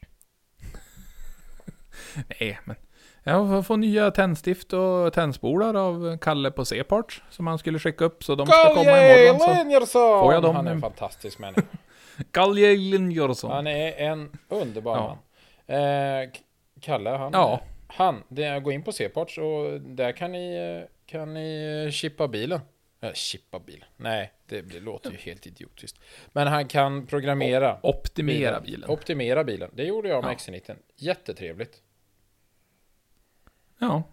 Nej, 2.39 2.59
men 2.65 2.75
jag 3.29 3.47
får 3.49 3.61
få 3.61 3.75
nya 3.75 4.11
tändstift 4.11 4.73
och 4.73 5.13
tändspolar 5.13 5.73
av 5.73 6.17
Kalle 6.17 6.51
på 6.51 6.65
C-parts 6.65 7.21
som 7.29 7.47
han 7.47 7.57
skulle 7.57 7.79
skicka 7.79 8.05
upp, 8.05 8.23
så 8.23 8.35
de 8.35 8.47
ska 8.47 8.75
komma 8.75 8.81
imorgon. 8.81 9.39
Så. 9.39 9.53
Linjersson! 9.57 10.23
får 10.23 10.33
jag 10.33 10.43
dem 10.43 10.55
Han 10.55 10.67
är 10.67 10.71
en 10.71 10.81
fantastisk 10.81 11.39
människa. 11.39 11.61
Kalle 12.31 12.75
Linjörsson. 12.75 13.51
Han 13.51 13.67
är 13.67 13.93
en 13.97 14.31
underbar 14.49 14.95
Ja. 14.97 15.17
man. 15.67 15.77
Eh, 15.79 16.29
Kalle, 16.81 17.09
han... 17.09 17.31
Ja. 17.33 17.61
Han, 17.87 18.23
det 18.29 18.59
gå 18.59 18.71
in 18.71 18.83
på 18.83 18.91
C-parts 18.91 19.37
och 19.37 19.81
där 19.81 20.11
kan 20.11 20.31
ni, 20.31 20.55
eh, 20.55 20.89
kan 21.05 21.33
ni 21.33 21.83
eh, 21.85 21.91
chippa 21.91 22.27
bilen. 22.27 22.59
Eh, 23.01 23.13
chippa 23.13 23.59
bilen? 23.59 23.87
Nej, 23.97 24.31
det, 24.45 24.61
det 24.61 24.79
låter 24.79 25.11
ju 25.11 25.17
helt 25.17 25.47
idiotiskt. 25.47 25.99
Men 26.31 26.47
han 26.47 26.67
kan 26.67 27.07
programmera. 27.07 27.77
Optimera 27.83 28.59
bilen. 28.61 28.89
Optimera 28.89 29.43
bilen. 29.43 29.69
Det 29.73 29.83
gjorde 29.83 30.09
jag 30.09 30.23
med 30.23 30.31
Ja. 30.31 30.35
XC90. 30.53 30.75
Jättetrevligt. 30.95 31.81
Ja. 33.79 34.03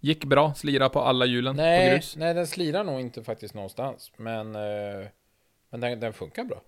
Gick 0.00 0.24
bra, 0.24 0.54
slira 0.54 0.88
på 0.88 1.00
alla 1.00 1.26
hjulen 1.26 1.56
på 1.56 1.62
Nej, 1.62 1.90
grus. 1.90 2.16
nej, 2.16 2.34
den 2.34 2.46
slirar 2.46 2.84
nog 2.84 3.00
inte 3.00 3.24
faktiskt 3.24 3.54
någonstans. 3.54 4.12
Men, 4.16 4.54
eh, 4.54 5.06
men 5.70 5.80
den, 5.80 6.00
den 6.00 6.12
funkar 6.12 6.44
bra. 6.44 6.62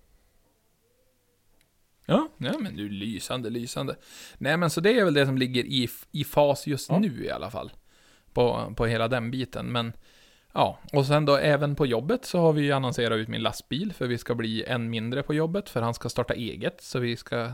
Ja, 2.05 2.27
ja 2.37 2.57
men 2.59 2.75
du 2.75 2.89
lysande, 2.89 3.49
lysande. 3.49 3.95
Nej 4.37 4.57
men 4.57 4.69
så 4.69 4.81
det 4.81 4.99
är 4.99 5.05
väl 5.05 5.13
det 5.13 5.25
som 5.25 5.37
ligger 5.37 5.63
i, 5.63 5.89
i 6.11 6.23
fas 6.23 6.67
just 6.67 6.89
Ja. 6.89 6.99
nu 6.99 7.25
i 7.25 7.29
alla 7.31 7.49
fall. 7.51 7.71
På, 8.33 8.73
på 8.77 8.85
hela 8.85 9.07
den 9.07 9.31
biten. 9.31 9.71
Men 9.71 9.93
ja, 10.53 10.79
och 10.93 11.05
sen 11.05 11.25
då 11.25 11.35
även 11.37 11.75
på 11.75 11.85
jobbet 11.85 12.25
så 12.25 12.39
har 12.39 12.53
vi 12.53 12.61
ju 12.61 12.71
annonserat 12.71 13.15
ut 13.17 13.27
min 13.27 13.41
lastbil. 13.41 13.93
För 13.93 14.07
vi 14.07 14.17
ska 14.17 14.35
bli 14.35 14.63
en 14.63 14.89
mindre 14.89 15.23
på 15.23 15.33
jobbet. 15.33 15.69
För 15.69 15.81
han 15.81 15.93
ska 15.93 16.09
starta 16.09 16.33
eget. 16.33 16.81
Så 16.81 16.99
vi 16.99 17.17
ska... 17.17 17.51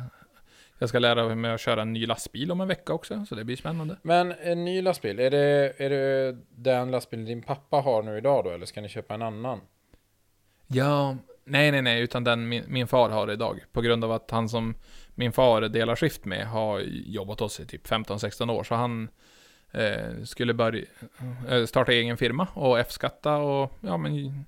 Jag 0.80 0.90
ska 0.90 1.00
lära 1.00 1.36
mig 1.36 1.52
att 1.52 1.62
köra 1.62 1.82
en 1.82 1.94
ny 1.94 2.06
lastbil 2.06 2.52
om 2.52 2.62
en 2.62 2.68
vecka 2.68 2.94
också. 2.94 3.26
Så 3.26 3.36
det 3.36 3.44
blir 3.44 3.56
spännande. 3.56 3.98
Men 4.02 4.34
en 4.42 4.66
ny 4.66 4.82
lastbil, 4.82 5.20
är 5.20 5.32
det, 5.32 5.74
är 5.78 5.90
det 5.90 6.38
den 6.50 6.92
lastbilen 6.92 7.26
din 7.26 7.42
pappa 7.42 7.78
har 7.78 8.04
nu 8.04 8.18
idag 8.18 8.44
då? 8.44 8.50
Eller 8.50 8.66
ska 8.66 8.82
ni 8.82 8.90
köpa 8.90 9.14
en 9.14 9.22
annan? 9.22 9.62
Ja, 10.68 11.18
nej 11.44 11.72
nej 11.72 11.82
nej, 11.82 12.02
utan 12.02 12.24
den 12.24 12.50
min, 12.50 12.64
min 12.68 12.88
far 12.88 13.10
har 13.10 13.32
idag. 13.32 13.60
På 13.72 13.82
grund 13.82 14.04
av 14.04 14.12
att 14.12 14.32
han 14.32 14.50
som 14.50 14.76
min 15.16 15.32
far 15.32 15.62
delar 15.62 15.96
skift 15.96 16.26
med 16.26 16.48
har 16.48 16.80
jobbat 17.06 17.40
hos 17.40 17.60
i 17.60 17.66
typ 17.66 17.88
15-16 17.88 18.52
år. 18.52 18.64
Så 18.64 18.76
han 18.76 19.10
eh, 19.72 20.24
skulle 20.24 20.54
börja 20.54 20.86
eh, 21.50 21.66
starta 21.66 21.92
egen 21.92 22.18
firma 22.18 22.48
och 22.54 22.80
F-skatta 22.80 23.38
och 23.38 23.78
ja 23.82 23.98
men 23.98 24.46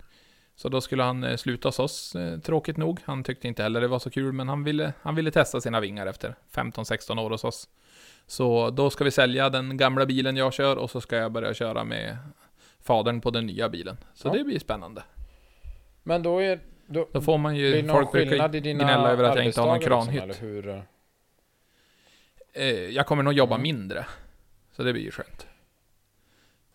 så 0.56 0.70
då 0.70 0.82
skulle 0.82 1.04
han 1.04 1.24
eh, 1.24 1.36
sluta 1.36 1.68
hos 1.68 1.80
oss, 1.80 2.16
eh, 2.16 2.40
tråkigt 2.40 2.78
nog. 2.78 3.00
Han 3.06 3.24
tyckte 3.24 3.48
inte 3.48 3.64
heller 3.64 3.82
det 3.82 3.88
var 3.88 4.00
så 4.00 4.10
kul, 4.10 4.32
men 4.34 4.50
han 4.50 4.64
ville, 4.64 4.94
han 5.02 5.16
ville 5.16 5.32
testa 5.32 5.62
sina 5.62 5.80
vingar 5.80 6.08
efter 6.08 6.36
15-16 6.54 7.20
år 7.22 7.30
hos 7.30 7.44
oss. 7.44 7.70
Så 8.28 8.70
då 8.70 8.90
ska 8.90 9.04
vi 9.04 9.12
sälja 9.12 9.50
den 9.50 9.78
gamla 9.78 10.06
bilen 10.06 10.38
jag 10.38 10.54
kör 10.54 10.76
och 10.76 10.90
så 10.92 11.02
ska 11.02 11.16
jag 11.16 11.32
börja 11.32 11.54
köra 11.54 11.84
med 11.84 12.18
fadern 12.80 13.22
på 13.22 13.32
den 13.32 13.46
nya 13.46 13.70
bilen. 13.70 13.98
Så 14.14 14.28
Ja. 14.28 14.34
det 14.34 14.44
blir 14.44 14.60
spännande. 14.60 15.04
Men 16.04 16.24
då 16.24 16.40
är... 16.40 16.60
Då, 16.88 17.08
Då 17.12 17.22
får 17.22 17.38
man 17.38 17.54
blir 17.54 17.76
ju, 17.76 17.82
någon 17.82 17.96
folk 17.96 18.12
brukar 18.12 18.30
skillnad 18.30 18.56
i 18.56 18.60
dina 18.60 18.84
gnälla 18.84 19.12
över 19.12 19.24
att 19.24 19.36
jag 19.36 19.46
inte 19.46 19.62
har 19.62 19.68
någon 19.68 19.80
kranhytt. 19.80 20.24
Eller 20.24 20.34
hur? 20.34 20.84
Eh, 22.54 22.66
jag 22.70 23.06
kommer 23.08 23.24
nog 23.24 23.34
jobba 23.34 23.56
Mm. 23.56 23.64
mindre. 23.64 24.06
Så 24.76 24.84
det 24.84 24.94
blir 24.94 25.04
ju 25.04 25.12
skönt. 25.12 25.48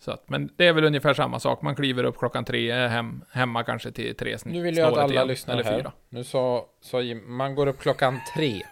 Så 0.03 0.11
att, 0.11 0.29
men 0.29 0.51
det 0.57 0.67
är 0.67 0.73
väl 0.73 0.85
ungefär 0.85 1.15
samma 1.15 1.41
sak. 1.41 1.63
Man 1.63 1.77
kliver 1.77 2.05
upp 2.05 2.19
klockan 2.19 2.45
tre, 2.45 2.71
är 2.71 2.89
hem, 2.89 3.25
hemma 3.33 3.65
kanske 3.65 3.93
till 3.93 4.17
tre 4.17 4.37
sn- 4.37 4.53
Nu 4.53 4.63
vill 4.63 4.77
jag 4.77 4.93
att 4.93 4.99
alla 4.99 5.13
igen, 5.13 5.27
lyssnar 5.29 5.55
eller 5.55 5.65
här. 5.65 5.79
fyra. 5.79 5.93
Nu 6.09 6.25
sa, 6.25 6.67
sa 6.81 7.01
Jim, 7.01 7.37
man 7.37 7.55
går 7.55 7.67
upp 7.67 7.79
klockan 7.81 8.21
tre. 8.37 8.63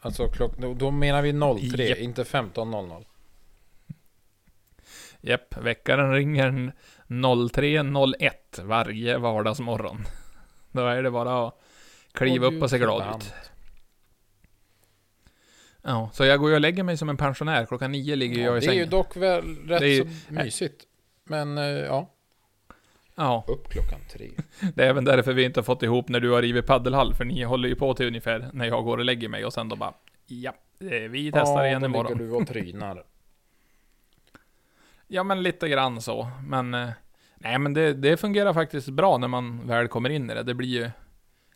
Alltså 0.00 0.28
klock, 0.28 0.52
då, 0.76 0.90
menar 0.90 1.22
vi 1.22 1.32
03, 1.76 1.84
Japp. 1.88 1.98
inte 1.98 2.22
15.00. 2.22 3.04
Japp, 5.20 5.56
väckaren 5.56 6.12
ringer 6.12 6.72
03.01 7.08 8.62
varje 8.62 9.18
vardagsmorgon. 9.18 10.04
Då 10.72 10.86
är 10.86 11.02
det 11.02 11.10
bara 11.10 11.46
att 11.48 11.54
kliva 12.12 12.46
Åh, 12.46 12.54
upp 12.54 12.62
och 12.62 12.70
se 12.70 12.78
glad 12.78 13.16
ut. 13.16 13.34
Ja, 15.86 16.10
så 16.12 16.24
jag 16.24 16.40
går 16.40 16.48
ju 16.50 16.54
och 16.54 16.60
lägger 16.60 16.82
mig 16.82 16.96
som 16.96 17.08
en 17.08 17.16
pensionär. 17.16 17.66
Klockan 17.66 17.92
nio 17.92 18.16
ligger 18.16 18.38
Ja, 18.38 18.44
jag 18.44 18.56
i 18.56 18.60
det 18.60 18.66
är 18.66 18.72
ju 18.72 18.78
sängen. 18.78 18.90
dock 18.90 19.16
väl 19.16 19.56
rätt 19.68 19.82
ju- 19.82 20.04
så 20.28 20.32
mysigt. 20.34 20.84
Men 21.24 21.58
eh, 21.58 21.64
ja, 21.64 22.10
Ja, 23.16 23.44
upp 23.48 23.68
klockan 23.68 24.00
tre. 24.12 24.30
det 24.74 24.84
är 24.84 24.88
även 24.88 25.04
därför 25.04 25.32
vi 25.32 25.44
inte 25.44 25.60
har 25.60 25.64
fått 25.64 25.82
ihop 25.82 26.08
när 26.08 26.20
du 26.20 26.30
har 26.30 26.42
rivit 26.42 26.66
paddelhall. 26.66 27.14
För 27.14 27.24
ni 27.24 27.42
håller 27.42 27.68
ju 27.68 27.74
på 27.74 27.94
till 27.94 28.06
ungefär 28.06 28.50
när 28.52 28.64
jag 28.66 28.84
går 28.84 28.98
och 28.98 29.04
lägger 29.04 29.28
mig 29.28 29.44
och 29.44 29.52
sen 29.52 29.68
då 29.68 29.76
bara 29.76 29.94
Ja, 30.26 30.52
eh, 30.80 30.86
vi 30.88 31.30
testar 31.32 31.58
ja, 31.62 31.66
igen 31.66 31.80
då 31.82 31.86
imorgon. 31.86 32.12
ligger 32.18 32.24
du 32.24 32.30
och 32.36 32.46
trynar. 32.48 33.04
Ja, 35.06 35.22
men 35.22 35.42
lite 35.42 35.68
grann 35.68 36.00
så. 36.02 36.30
Men, 36.46 36.74
eh, 36.74 36.88
nej 37.34 37.58
men 37.58 37.74
det, 37.74 37.92
det 37.94 38.16
fungerar 38.16 38.52
faktiskt 38.52 38.88
bra 38.88 39.18
när 39.18 39.28
man 39.28 39.66
väl 39.66 39.88
kommer 39.88 40.10
in 40.10 40.30
i 40.30 40.34
det. 40.34 40.42
Det 40.42 40.54
blir 40.54 40.68
ju, 40.68 40.90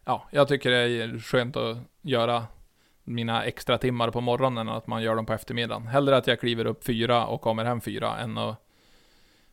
ja, 0.05 0.29
jag 0.33 0.49
tycker 0.49 0.71
det 0.71 0.77
är 0.79 1.19
skönt 1.19 1.57
att 1.57 1.77
göra 2.03 2.47
mina 3.09 3.45
extra 3.45 3.79
timmar 3.79 4.11
på 4.11 4.21
morgonen 4.21 4.69
än 4.69 4.75
att 4.75 4.87
man 4.87 5.03
gör 5.03 5.17
dem 5.17 5.27
på 5.27 5.33
eftermiddagen. 5.33 5.87
Hellre 5.87 6.17
att 6.17 6.27
jag 6.27 6.41
kliver 6.41 6.65
upp 6.67 6.85
fyra 6.85 7.27
och 7.27 7.41
kommer 7.41 7.65
hem 7.65 7.81
fyra 7.81 8.19
än 8.19 8.39
att, 8.39 8.57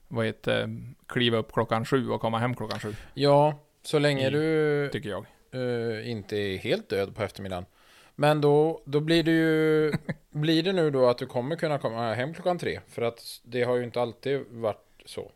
vad 0.08 0.26
heter 0.26 0.70
kliva 1.08 1.38
upp 1.38 1.52
klockan 1.54 1.86
sju 1.86 2.10
och 2.10 2.22
komma 2.22 2.39
hem 2.39 2.56
klockan 2.56 2.80
sju, 2.80 2.96
Ja, 3.13 3.60
så 3.84 4.00
länge 4.00 4.28
I- 4.28 4.32
du 4.32 4.89
tycker 4.91 5.10
jag. 5.10 5.26
eh, 5.52 6.10
inte 6.12 6.38
är 6.38 6.58
helt 6.58 6.89
död 6.89 7.15
på 7.15 7.24
eftermiddagen. 7.24 7.65
Men 8.15 8.41
då, 8.41 8.82
då 8.86 9.00
blir 9.00 9.24
det 9.24 9.32
ju, 9.32 9.91
blir 10.32 10.63
det 10.63 10.74
nu 10.74 10.91
då 10.91 11.10
att 11.10 11.18
du 11.18 11.26
kommer 11.26 11.56
kunna 11.56 11.78
komma 11.78 12.13
hem 12.13 12.34
klockan 12.34 12.58
tre? 12.58 12.80
För 12.88 13.02
att 13.02 13.20
det 13.44 13.63
har 13.63 13.76
ju 13.76 13.84
inte 13.84 14.02
alltid 14.02 14.46
varit 14.50 14.78
så. 15.06 15.32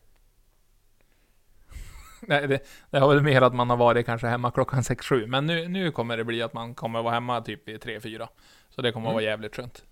Nej, 2.21 2.47
det, 2.47 2.59
det 2.91 2.99
har 2.99 3.13
väl 3.13 3.23
mer 3.23 3.41
att 3.41 3.53
man 3.55 3.69
har 3.69 3.77
varit 3.77 4.05
kanske 4.05 4.27
hemma 4.27 4.51
klockan 4.51 4.81
6-7. 4.81 5.27
Men 5.27 5.45
nu, 5.45 5.67
nu 5.67 5.91
kommer 5.91 6.17
det 6.17 6.23
bli 6.23 6.41
att 6.41 6.53
man 6.53 6.75
kommer 6.75 7.01
vara 7.01 7.13
hemma 7.13 7.41
typ 7.41 7.67
vid 7.67 7.83
3-4. 7.83 8.27
Så 8.69 8.81
det 8.81 8.91
kommer 8.91 9.07
Mm. 9.07 9.13
vara 9.13 9.23
jävligt 9.23 9.55
skönt. 9.55 9.83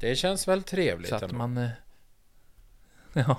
Det 0.00 0.16
känns 0.16 0.48
väl 0.48 0.62
trevligt 0.62 1.08
Så 1.08 1.14
att 1.16 1.22
ändå. 1.22 1.36
man... 1.36 1.58
eh, 1.58 1.68
Ja, 3.12 3.36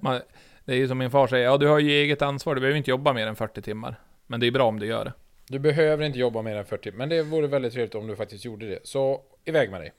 man, 0.00 0.20
det 0.64 0.72
är 0.72 0.76
ju 0.76 0.88
som 0.88 0.98
min 0.98 1.10
far 1.10 1.26
säger, 1.26 1.44
ja 1.44 1.56
du 1.58 1.66
har 1.66 1.78
ju 1.78 1.90
eget 1.90 2.22
ansvar, 2.22 2.54
du 2.54 2.60
behöver 2.60 2.78
inte 2.78 2.90
jobba 2.90 3.12
mer 3.12 3.26
än 3.26 3.36
40 3.36 3.62
timmar. 3.62 3.94
Men 4.26 4.40
det 4.40 4.46
är 4.46 4.50
bra 4.50 4.64
om 4.64 4.78
du 4.78 4.86
gör 4.86 5.04
det. 5.04 5.12
Du 5.48 5.58
behöver 5.58 6.04
inte 6.04 6.18
jobba 6.18 6.42
mer 6.42 6.56
än 6.56 6.64
40, 6.66 6.92
men 6.92 7.08
det 7.08 7.22
vore 7.22 7.46
väldigt 7.46 7.72
trevligt 7.72 7.94
om 7.94 8.06
du 8.06 8.16
faktiskt 8.16 8.44
gjorde 8.44 8.68
det. 8.68 8.78
Så 8.86 9.22
iväg 9.44 9.70
med 9.70 9.80
dig. 9.80 9.92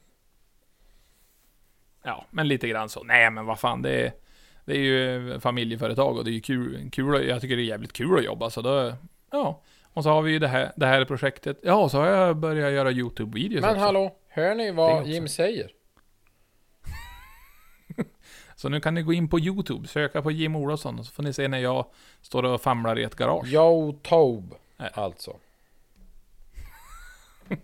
Ja, 2.03 2.25
men 2.29 2.47
lite 2.47 2.67
grann 2.67 2.89
så. 2.89 3.03
Nej, 3.03 3.31
men 3.31 3.45
vad 3.45 3.59
fan, 3.59 3.81
det 3.81 3.91
är, 4.05 4.13
det 4.69 4.77
är 4.77 4.81
ju 4.81 5.39
familjeföretag 5.39 6.17
och 6.17 6.23
det 6.23 6.31
är 6.31 6.33
ju 6.33 6.41
kul, 6.41 6.89
kul. 6.91 7.27
Jag 7.27 7.41
tycker 7.41 7.55
det 7.55 7.61
är 7.61 7.65
jävligt 7.65 7.93
kul 7.93 8.17
att 8.17 8.25
jobba, 8.25 8.49
så 8.49 8.61
då, 8.61 8.93
ja. 9.31 9.61
Och 9.93 10.03
så 10.03 10.09
har 10.09 10.21
vi 10.21 10.31
ju 10.31 10.39
det 10.39 10.47
här, 10.47 10.71
det 10.75 10.85
här 10.85 11.05
projektet. 11.05 11.59
Ja, 11.63 11.75
och 11.75 11.91
så 11.91 11.97
har 11.97 12.07
jag 12.07 12.37
börjat 12.37 12.71
göra 12.71 12.91
YouTube-videos 12.91 13.61
Men 13.61 13.69
också. 13.69 13.79
hallå, 13.81 14.15
hör 14.27 14.55
ni 14.55 14.71
vad. 14.71 15.07
Jim 15.07 15.27
säger? 15.27 15.71
Så 18.55 18.69
nu 18.69 18.79
kan 18.81 18.93
ni 18.93 19.01
gå 19.01 19.13
in 19.13 19.29
på 19.29 19.39
YouTube, 19.39 19.87
söka 19.87 20.21
på 20.21 20.31
Jim 20.31 20.55
Olofsson, 20.55 20.99
och 20.99 21.05
så 21.05 21.11
får 21.11 21.23
ni 21.23 21.33
se 21.33 21.47
när 21.47 21.59
jag 21.59 21.85
står 22.21 22.43
och 22.43 22.61
famlar 22.61 22.99
i 22.99 23.03
ett 23.03 23.15
garage. 23.15 23.47
Youtube, 23.47 24.55
Nej. 24.77 24.89
alltså. 24.93 25.35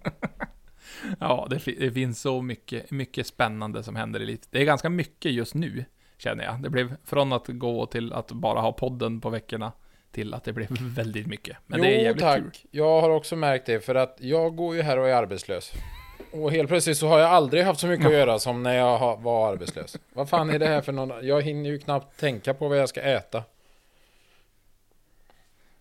Ja, 1.20 1.48
det, 1.50 1.80
det 1.80 1.91
finns 1.91 2.22
så 2.22 2.41
mycket, 2.41 2.91
mycket 2.91 3.28
spännande 3.28 3.84
som 3.84 3.96
händer 3.96 4.20
i 4.20 4.26
livet. 4.26 4.48
Det 4.52 4.62
är 4.62 4.65
ganska 4.65 4.89
mycket 4.89 5.32
just 5.32 5.54
nu, 5.56 5.86
känner 6.17 6.43
jag. 6.43 6.62
Det 6.62 6.69
blev 6.69 6.95
från 7.04 7.34
att 7.34 7.47
gå 7.47 7.86
till 7.86 8.13
att 8.13 8.32
bara 8.32 8.62
ha 8.62 8.71
podden 8.71 9.21
på 9.21 9.30
veckorna, 9.30 9.71
till 10.12 10.34
att 10.34 10.43
det 10.43 10.54
blev 10.54 10.67
väldigt 10.80 11.28
mycket. 11.28 11.58
Men 11.65 11.82
det 11.82 11.88
är 11.88 11.97
jo 11.97 12.04
jävligt 12.04 12.23
tack, 12.23 12.38
kul. 12.38 12.51
jag 12.71 13.01
har 13.01 13.10
också 13.10 13.36
märkt 13.36 13.65
det 13.65 13.80
för 13.80 13.95
att 13.95 14.17
jag 14.19 14.56
går 14.56 14.75
ju 14.75 14.82
här 14.82 14.99
och 14.99 15.10
är 15.10 15.13
arbetslös. 15.13 15.71
Och 16.32 16.51
helt 16.51 16.69
plötsligt 16.69 16.97
så 16.97 17.08
har 17.08 17.19
jag 17.19 17.30
aldrig 17.30 17.63
haft 17.63 17.80
så 17.80 17.88
mycket 17.88 18.06
att 18.06 18.13
göra 18.13 18.39
som 18.39 18.63
när 18.63 18.75
jag 18.75 19.21
var 19.21 19.51
arbetslös. 19.51 19.97
Vad 20.13 20.30
fan 20.30 20.49
är 20.49 20.60
det 20.60 20.67
här 20.67 20.82
för 20.82 20.91
någon? 20.91 21.28
Jag 21.28 21.41
hinner 21.41 21.69
ju 21.69 21.80
knappt 21.80 22.19
tänka 22.19 22.54
på 22.54 22.67
vad 22.67 22.78
jag 22.78 22.89
ska 22.89 23.01
äta. 23.01 23.43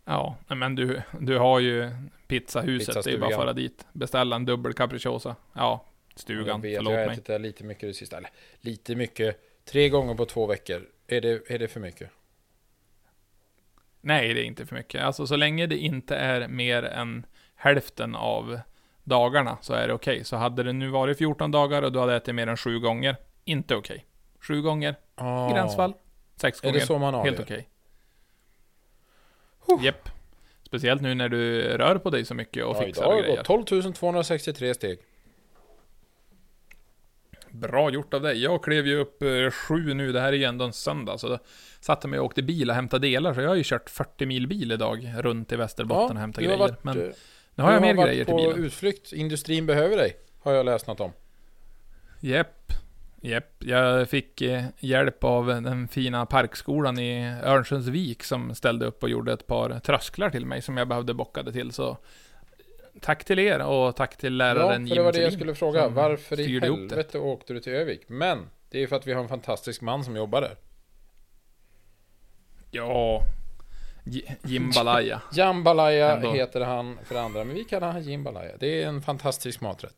Ja, 0.04 0.36
men 0.48 0.74
du, 0.74 1.02
du 1.20 1.38
har 1.38 1.60
ju 1.60 1.90
pizzahuset, 2.26 3.04
det 3.04 3.12
är 3.12 3.18
bara 3.18 3.30
att 3.30 3.36
fara 3.36 3.52
dit. 3.52 3.86
Beställa 3.92 4.36
en 4.36 4.44
dubbel 4.44 4.72
capricciosa. 4.72 5.36
Ja, 5.52 5.84
jag 6.12 6.20
stugan, 6.20 6.60
vet, 6.60 6.76
förlåt 6.76 6.92
jag 6.92 7.00
har 7.00 7.06
mig. 7.06 7.14
ätit 7.14 7.26
det 7.26 7.38
lite 7.38 7.64
mycket 7.64 7.88
det 7.88 7.94
sista. 7.94 8.16
Eller 8.16 8.30
lite 8.60 8.94
mycket. 8.94 9.40
Tre 9.64 9.88
gånger 9.88 10.14
på 10.14 10.24
två 10.24 10.46
veckor. 10.46 10.88
Är 11.06 11.20
det, 11.20 11.50
är 11.50 11.58
det 11.58 11.68
för 11.68 11.80
mycket? 11.80 12.10
Nej, 14.00 14.34
det 14.34 14.40
är 14.40 14.44
inte 14.44 14.66
för 14.66 14.74
mycket. 14.76 15.02
Alltså 15.02 15.26
så 15.26 15.36
länge 15.36 15.66
det 15.66 15.76
inte 15.76 16.16
är 16.16 16.48
mer 16.48 16.82
än 16.82 17.26
hälften 17.54 18.14
av 18.14 18.60
dagarna 19.04 19.58
så 19.60 19.74
är 19.74 19.88
det 19.88 19.94
okej. 19.94 20.24
Så 20.24 20.36
hade 20.36 20.62
det 20.62 20.72
nu 20.72 20.88
varit 20.88 21.18
14 21.18 21.50
dagar 21.50 21.82
och 21.82 21.92
du 21.92 21.98
hade 21.98 22.16
ätit 22.16 22.34
mer 22.34 22.46
än 22.46 22.56
7 22.56 22.78
gånger, 22.80 23.16
inte 23.44 23.76
okej. 23.76 24.04
7 24.40 24.62
gånger, 24.62 24.94
Ah. 25.14 25.52
gränsfall. 25.52 25.94
6 26.36 26.58
Är 26.60 26.62
gånger, 26.68 26.80
det 26.80 26.86
så 26.86 26.98
man 26.98 27.14
avgör? 27.14 27.32
helt 27.32 27.40
okej. 27.44 27.68
Japp. 29.82 30.08
Speciellt 30.62 31.02
nu 31.02 31.14
när 31.14 31.28
du 31.28 31.62
rör 31.62 31.98
på 31.98 32.10
dig 32.10 32.24
så 32.24 32.34
mycket 32.34 32.64
och 32.64 32.76
Ja, 32.76 32.80
fixar 32.80 33.02
idag 33.02 33.16
och 33.16 33.22
grejer. 33.22 33.36
gått 33.36 33.46
12 33.46 33.92
263 33.92 34.74
steg. 34.74 34.98
Bra 37.54 37.90
gjort 37.90 38.14
av 38.14 38.22
dig. 38.22 38.42
Jag 38.42 38.64
klev 38.64 38.86
ju 38.86 38.96
upp 38.98 39.22
eh, 39.22 39.50
sju 39.50 39.94
nu, 39.94 40.12
det 40.12 40.20
här 40.20 40.28
är 40.32 40.36
ju 40.36 40.44
ändå 40.44 40.64
en 40.64 40.72
söndag, 40.72 41.18
så 41.18 41.28
då 41.28 41.38
satte 41.80 42.08
mig 42.08 42.18
och 42.18 42.24
åkte 42.26 42.42
bil 42.42 42.70
och 42.70 42.76
hämtade 42.76 43.06
delar, 43.06 43.34
så 43.34 43.40
jag 43.40 43.48
har 43.48 43.54
ju 43.56 43.62
kört 43.64 43.90
40 43.90 44.26
mil 44.26 44.46
bil 44.46 44.72
idag 44.72 45.12
runt 45.18 45.52
i 45.52 45.56
Västerbotten 45.56 46.16
och 46.16 46.20
hämtat 46.20 46.44
du 46.44 46.50
har 46.50 46.56
grejer. 46.56 46.68
varit, 46.68 46.84
Men 46.84 47.00
eh, 47.00 47.08
nu 47.54 47.62
har 47.64 47.72
jag 47.72 47.82
du 47.82 47.86
mer 47.86 47.94
varit 47.94 48.08
grejer 48.08 48.24
till 48.24 48.32
på 48.32 48.38
bilen. 48.38 48.64
utflykt. 48.64 49.12
Industrin 49.12 49.66
behöver 49.66 49.96
dig. 49.96 50.16
Har 50.42 50.52
jag 50.52 50.66
läst 50.66 50.86
något 50.86 51.00
om. 51.00 51.12
Jepp. 52.20 52.72
Jepp. 53.20 53.54
Jag 53.64 54.08
fick 54.08 54.40
eh, 54.40 54.64
hjälp 54.78 55.24
av 55.24 55.46
den 55.46 55.88
fina 55.88 56.26
parkskolan 56.26 56.98
i 56.98 57.34
Örnsköldsvik 57.44 58.22
som 58.22 58.54
ställde 58.54 58.86
upp 58.86 59.02
och 59.02 59.08
gjorde 59.08 59.32
ett 59.32 59.46
par 59.46 59.78
trösklar 59.80 60.30
till 60.30 60.46
mig 60.46 60.62
som 60.62 60.76
jag 60.76 60.88
behövde 60.88 61.14
bockade 61.14 61.52
till. 61.52 61.72
Så 61.72 61.98
tack 63.00 63.24
till 63.24 63.38
er 63.38 63.58
och 63.58 63.96
tack 63.96 64.16
till 64.16 64.32
Ja, 64.32 64.54
läraren 64.54 64.88
för 64.88 64.94
det 64.94 65.02
var 65.02 65.12
det 65.12 65.22
jag 65.22 65.32
skulle 65.32 65.54
fråga. 65.54 65.88
Varför 65.88 66.40
i 66.40 66.60
helvete 66.60 67.18
åkte 67.18 67.52
du 67.52 67.60
till 67.60 67.72
Övik? 67.72 68.00
Men, 68.06 68.50
det 68.70 68.82
är 68.82 68.86
för 68.86 68.96
att 68.96 69.06
vi 69.06 69.12
har 69.12 69.22
en 69.22 69.28
fantastisk 69.28 69.80
man 69.80 70.04
som 70.04 70.16
jobbar 70.16 70.40
där. 70.40 70.56
Ja. 72.70 73.20
Jimbalaya. 74.42 75.22
Jambalaya 75.32 76.32
heter 76.32 76.60
han 76.60 76.98
för 77.04 77.14
andra, 77.14 77.44
men 77.44 77.54
vi 77.54 77.64
kallar 77.64 77.92
han 77.92 78.02
Jimbalaya. 78.02 78.56
Det 78.60 78.82
är 78.82 78.88
en 78.88 79.02
fantastisk 79.02 79.60
maträtt. 79.60 79.96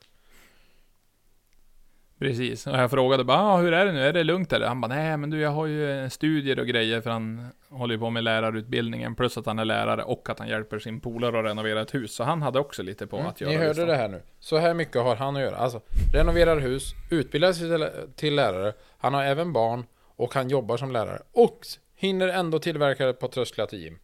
Precis. 2.18 2.66
Och 2.66 2.76
jag 2.78 2.90
frågade 2.90 3.24
bara, 3.24 3.38
ah, 3.38 3.56
hur 3.56 3.72
är 3.72 3.86
det 3.86 3.92
nu? 3.92 4.00
Är 4.02 4.12
det 4.12 4.24
lugnt 4.24 4.52
eller? 4.52 4.66
Han 4.66 4.80
bara, 4.80 4.88
nej 4.94 5.16
men 5.16 5.30
du 5.30 5.40
jag 5.40 5.50
har 5.50 5.66
ju 5.66 6.10
studier 6.10 6.58
och 6.60 6.66
grejer 6.66 7.00
för 7.00 7.10
han 7.10 7.48
håller 7.68 7.94
ju 7.94 8.00
på 8.00 8.10
med 8.10 8.24
lärarutbildningen. 8.24 9.14
Plus 9.14 9.38
att 9.38 9.46
han 9.46 9.58
är 9.58 9.64
lärare 9.64 10.02
och 10.02 10.30
att 10.30 10.38
han 10.38 10.48
hjälper 10.48 10.78
sin 10.78 11.00
polare 11.00 11.38
att 11.38 11.44
renovera 11.44 11.80
ett 11.80 11.94
hus. 11.94 12.14
Så 12.14 12.24
han 12.24 12.42
hade 12.42 12.58
också 12.58 12.82
lite 12.82 13.06
på 13.06 13.16
Mm, 13.16 13.28
att 13.28 13.40
göra. 13.40 13.50
Ni 13.50 13.56
hörde 13.56 13.68
listan. 13.68 13.88
det 13.88 13.96
här 13.96 14.08
nu. 14.08 14.22
Så 14.40 14.56
här 14.58 14.74
mycket 14.74 15.02
har 15.02 15.16
han 15.16 15.36
att 15.36 15.42
göra. 15.42 15.56
Alltså, 15.56 15.80
renoverar 16.14 16.60
hus, 16.60 16.92
utbildar 17.10 17.52
sig 17.52 17.90
till, 18.16 18.34
lärare, 18.34 18.72
han 18.98 19.14
har 19.14 19.24
även 19.24 19.52
barn 19.52 19.86
och 20.16 20.34
han 20.34 20.48
jobbar 20.48 20.76
som 20.76 20.90
lärare. 20.92 21.22
Och 21.32 21.58
hinner 21.96 22.28
ändå 22.28 22.58
tillverka 22.58 23.08
ett 23.08 23.18
par 23.20 23.28
trösklar 23.28 23.66
till 23.66 23.78
Jim. 23.82 23.98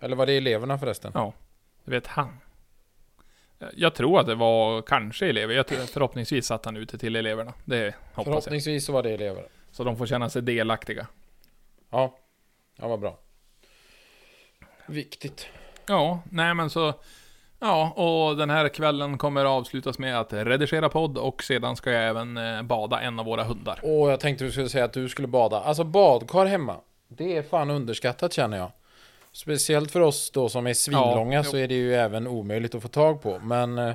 Eller 0.00 0.16
var 0.16 0.26
det 0.26 0.32
eleverna 0.36 0.78
förresten? 0.78 1.10
Ja, 1.14 1.32
du 1.84 1.90
vet 1.90 2.06
han. 2.06 2.28
Jag 3.76 3.94
tror 3.94 4.20
att 4.20 4.26
det 4.26 4.34
var 4.34 4.82
kanske 4.82 5.26
elever. 5.26 5.54
Jag 5.54 5.66
tror, 5.66 5.78
förhoppningsvis 5.78 6.46
satt 6.46 6.64
han 6.64 6.76
ute 6.76 6.98
till 6.98 7.16
eleverna. 7.16 7.52
Det 7.64 7.94
hoppas. 8.14 8.24
Förhoppningsvis 8.24 8.86
så 8.86 8.92
var 8.92 9.02
det 9.02 9.10
elever. 9.10 9.46
Så 9.70 9.84
de 9.84 9.96
får 9.96 10.06
känna 10.06 10.30
sig 10.30 10.42
delaktiga. 10.42 11.06
Ja, 11.90 12.16
ja 12.76 12.88
vad 12.88 13.00
bra. 13.00 13.18
Viktigt. 14.86 15.46
Ja, 15.86 16.22
nej 16.30 16.54
men 16.54 16.70
så... 16.70 16.94
Ja, 17.60 17.90
och 17.90 18.36
den 18.36 18.50
här 18.50 18.68
kvällen 18.68 19.18
kommer 19.18 19.44
avslutas 19.44 19.98
med 19.98 20.20
att 20.20 20.32
redigera 20.32 20.88
podd 20.88 21.18
och 21.18 21.42
sedan 21.42 21.76
ska 21.76 21.90
jag 21.90 22.08
även 22.08 22.36
eh, 22.36 22.62
bada 22.62 23.00
en 23.00 23.18
av 23.18 23.26
våra 23.26 23.44
hundar. 23.44 23.80
Åh, 23.82 24.10
jag 24.10 24.20
tänkte 24.20 24.44
du 24.44 24.50
skulle 24.50 24.68
säga 24.68 24.84
att 24.84 24.92
du 24.92 25.08
skulle 25.08 25.28
bada. 25.28 25.60
Alltså 25.60 25.84
badkar 25.84 26.46
hemma. 26.46 26.76
Det 27.08 27.36
är 27.36 27.42
fan 27.42 27.70
underskattat 27.70 28.32
känner 28.32 28.56
jag. 28.56 28.70
Speciellt 29.38 29.90
för 29.90 30.00
oss 30.00 30.30
då 30.30 30.48
som 30.48 30.66
är 30.66 30.74
svinlånga 30.74 31.36
Ja, 31.36 31.44
så 31.44 31.56
är 31.56 31.68
det 31.68 31.74
ju 31.74 31.94
även 31.94 32.26
omöjligt 32.26 32.74
att 32.74 32.82
få 32.82 32.88
tag 32.88 33.22
på. 33.22 33.38
Men... 33.38 33.78
eh, 33.78 33.94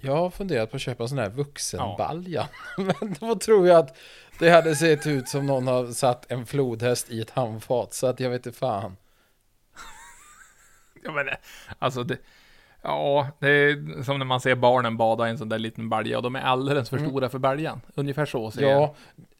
Jag 0.00 0.16
har 0.16 0.30
funderat 0.30 0.70
på 0.70 0.76
att 0.76 0.82
köpa 0.82 1.02
en 1.02 1.08
sån 1.08 1.18
här 1.18 1.30
vuxenbalja. 1.30 2.48
Men 2.76 3.14
då 3.20 3.34
tror 3.34 3.68
jag 3.68 3.78
att 3.78 3.96
det 4.38 4.50
hade 4.50 4.76
sett 4.76 5.06
ut 5.06 5.28
som 5.28 5.46
någon 5.46 5.66
har 5.66 5.86
satt 5.86 6.30
en 6.32 6.46
flodhäst 6.46 7.10
i 7.10 7.20
ett 7.20 7.30
handfat. 7.30 7.94
Så 7.94 8.06
att 8.06 8.20
jag 8.20 8.30
vet 8.30 8.46
inte 8.46 8.58
fan. 8.58 8.96
Ja, 11.04 11.12
men 11.12 11.28
alltså 11.78 12.02
det... 12.04 12.16
Ja, 12.82 13.28
det 13.38 13.48
är 13.48 14.02
som 14.02 14.18
när 14.18 14.26
man 14.26 14.40
ser 14.40 14.54
barnen 14.54 14.96
bada 14.96 15.26
i 15.26 15.30
en 15.30 15.38
sån 15.38 15.48
där 15.48 15.58
liten 15.58 15.88
balja 15.88 16.16
och 16.16 16.22
de 16.22 16.36
är 16.36 16.40
alldeles 16.40 16.90
för 16.90 16.96
Mm. 16.96 17.10
stora 17.10 17.28
för 17.28 17.38
baljan. 17.38 17.80
Ungefär 17.94 18.26
så 18.26 18.50
ser 18.50 18.62
jag. 18.62 18.94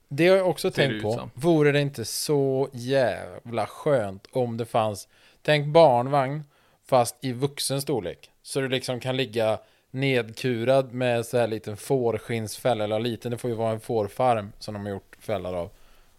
Det 0.09 0.29
har 0.29 0.37
jag 0.37 0.49
också 0.49 0.71
Ser 0.71 0.89
tänkt 0.89 1.03
på. 1.03 1.13
som. 1.13 1.31
Vore 1.35 1.73
det 1.73 1.81
inte 1.81 2.05
så 2.05 2.69
jävla 2.73 3.67
skönt 3.67 4.27
om 4.33 4.57
det 4.57 4.65
fanns, 4.65 5.09
tänk 5.43 5.67
barnvagn 5.67 6.45
fast 6.87 7.17
i 7.21 7.33
vuxen 7.33 7.83
storlek. 7.83 8.31
Så 8.43 8.61
du 8.61 8.69
liksom 8.69 9.01
kan 9.01 9.17
ligga 9.17 9.59
nedkurad 9.91 10.93
med 10.93 11.27
så 11.27 11.39
här 11.39 11.47
liten 11.47 11.77
fårskinnsfälla, 11.77 12.85
eller 12.85 12.99
liten, 13.01 13.31
det 13.31 13.39
får 13.39 13.51
ju 13.51 13.57
vara 13.57 13.73
en 13.73 13.81
fårfarm 13.81 14.53
som 14.59 14.75
de 14.75 14.87
har 14.87 14.91
gjort 14.93 15.17
fällar 15.21 15.55
av. 15.55 15.71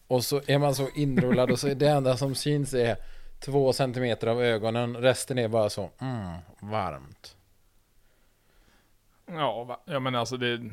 Och 0.07 0.23
så 0.23 0.41
är 0.47 0.57
man 0.57 0.75
så 0.75 0.89
inrullad 0.95 1.51
och 1.51 1.59
så 1.59 1.67
är 1.67 1.75
det 1.75 1.89
enda 1.89 2.17
som 2.17 2.35
syns 2.35 2.73
är 2.73 2.97
två 3.39 3.73
centimeter 3.73 4.27
av 4.27 4.41
ögonen, 4.41 4.97
resten 4.97 5.37
är 5.37 5.47
bara 5.47 5.69
så, 5.69 5.89
mm, 5.99 6.37
varmt. 6.59 7.35
Ja, 9.25 9.81
ja 9.85 9.99
men 9.99 10.15
alltså 10.15 10.37
det... 10.37 10.69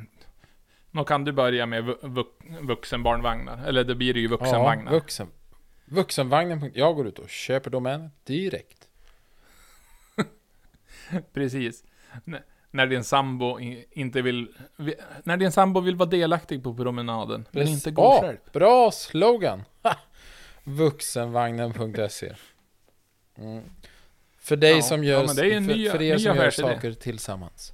Nå 0.97 1.05
kan 1.05 1.25
du 1.25 1.33
börja 1.33 1.67
med 1.67 1.85
vu- 1.85 1.97
vu- 2.03 2.61
vuxenbarnvagnar. 2.61 3.67
Eller 3.67 3.85
det 3.85 3.95
blir 3.95 4.15
det 4.15 4.21
ju 4.21 4.29
vuxenvagnar. 4.29 4.93
Ja, 4.93 4.99
vuxen. 4.99 5.29
Vuxenvagnen. 5.85 6.71
Jag 6.75 6.97
går 6.97 7.07
ut 7.07 7.19
och 7.19 7.29
köper 7.29 7.71
domänen 7.71 8.11
direkt. 8.25 8.89
Precis. 11.33 11.85
N- 12.27 12.39
när 12.71 12.87
din 12.87 13.05
sambo 13.05 13.59
inte 13.91 14.23
vill... 14.23 14.49
vi- 14.77 14.95
När 15.25 15.37
din 15.37 15.53
sambo 15.53 15.81
vill 15.81 15.97
vara 15.97 16.09
delaktig 16.09 16.63
på 16.63 16.75
promenaden, 16.75 17.45
men 17.51 17.69
inte 17.69 17.91
gå 17.91 18.03
Ja, 18.03 18.21
själv. 18.21 18.39
Bra 18.53 18.91
slogan! 18.91 19.63
Vuxenvagnen.se 20.65 22.35
mm. 23.39 23.63
För 24.39 24.57
dig 24.57 24.77
Ja, 24.77 24.83
som 24.83 25.05
ja, 25.05 25.11
gör, 25.11 25.35
det 25.35 25.55
en 25.55 25.67
för, 25.67 25.75
ny- 25.75 25.91
för 25.91 26.03
er 26.03 26.19
som 26.19 26.37
gör 26.37 26.51
saker 26.51 26.93
tillsammans. 26.93 27.73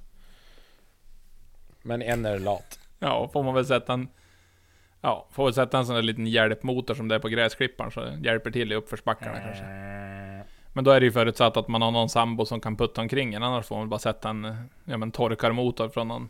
Men 1.81 2.01
en 2.01 2.25
är 2.25 2.39
lat 2.39 2.79
ja, 3.03 3.29
får 3.33 3.43
man 3.43 3.53
väl 3.53 3.65
sätta 3.65 3.93
en... 3.93 4.07
Ja, 5.01 5.27
får 5.31 5.45
väl 5.45 5.53
sätta 5.53 5.77
en 5.77 5.85
sån 5.85 5.95
där 5.95 6.01
liten 6.01 6.27
hjälpmotor 6.27 6.93
som 6.93 7.07
det 7.07 7.15
är 7.15 7.19
på 7.19 7.29
gräsklipparen 7.29 7.91
så 7.91 7.99
det 7.99 8.19
hjälper 8.23 8.51
till 8.51 8.71
i 8.71 8.75
uppförsbackarna 8.75 9.37
äh. 9.37 9.43
kanske. 9.43 9.63
Men 10.73 10.83
då 10.83 10.91
är 10.91 10.99
det 10.99 11.05
ju 11.05 11.11
förutsatt 11.11 11.57
att 11.57 11.67
man 11.67 11.81
har 11.81 11.91
någon 11.91 12.09
sambo 12.09 12.45
som 12.45 12.59
kan 12.59 12.77
putta 12.77 13.01
omkring 13.01 13.33
en, 13.33 13.43
annars 13.43 13.65
får 13.65 13.75
man 13.75 13.83
väl 13.83 13.89
bara 13.89 13.99
sätta 13.99 14.29
en 14.29 14.69
ja, 14.85 14.97
men 14.97 15.11
torkarmotor 15.11 15.89
från 15.89 16.07
någon 16.07 16.29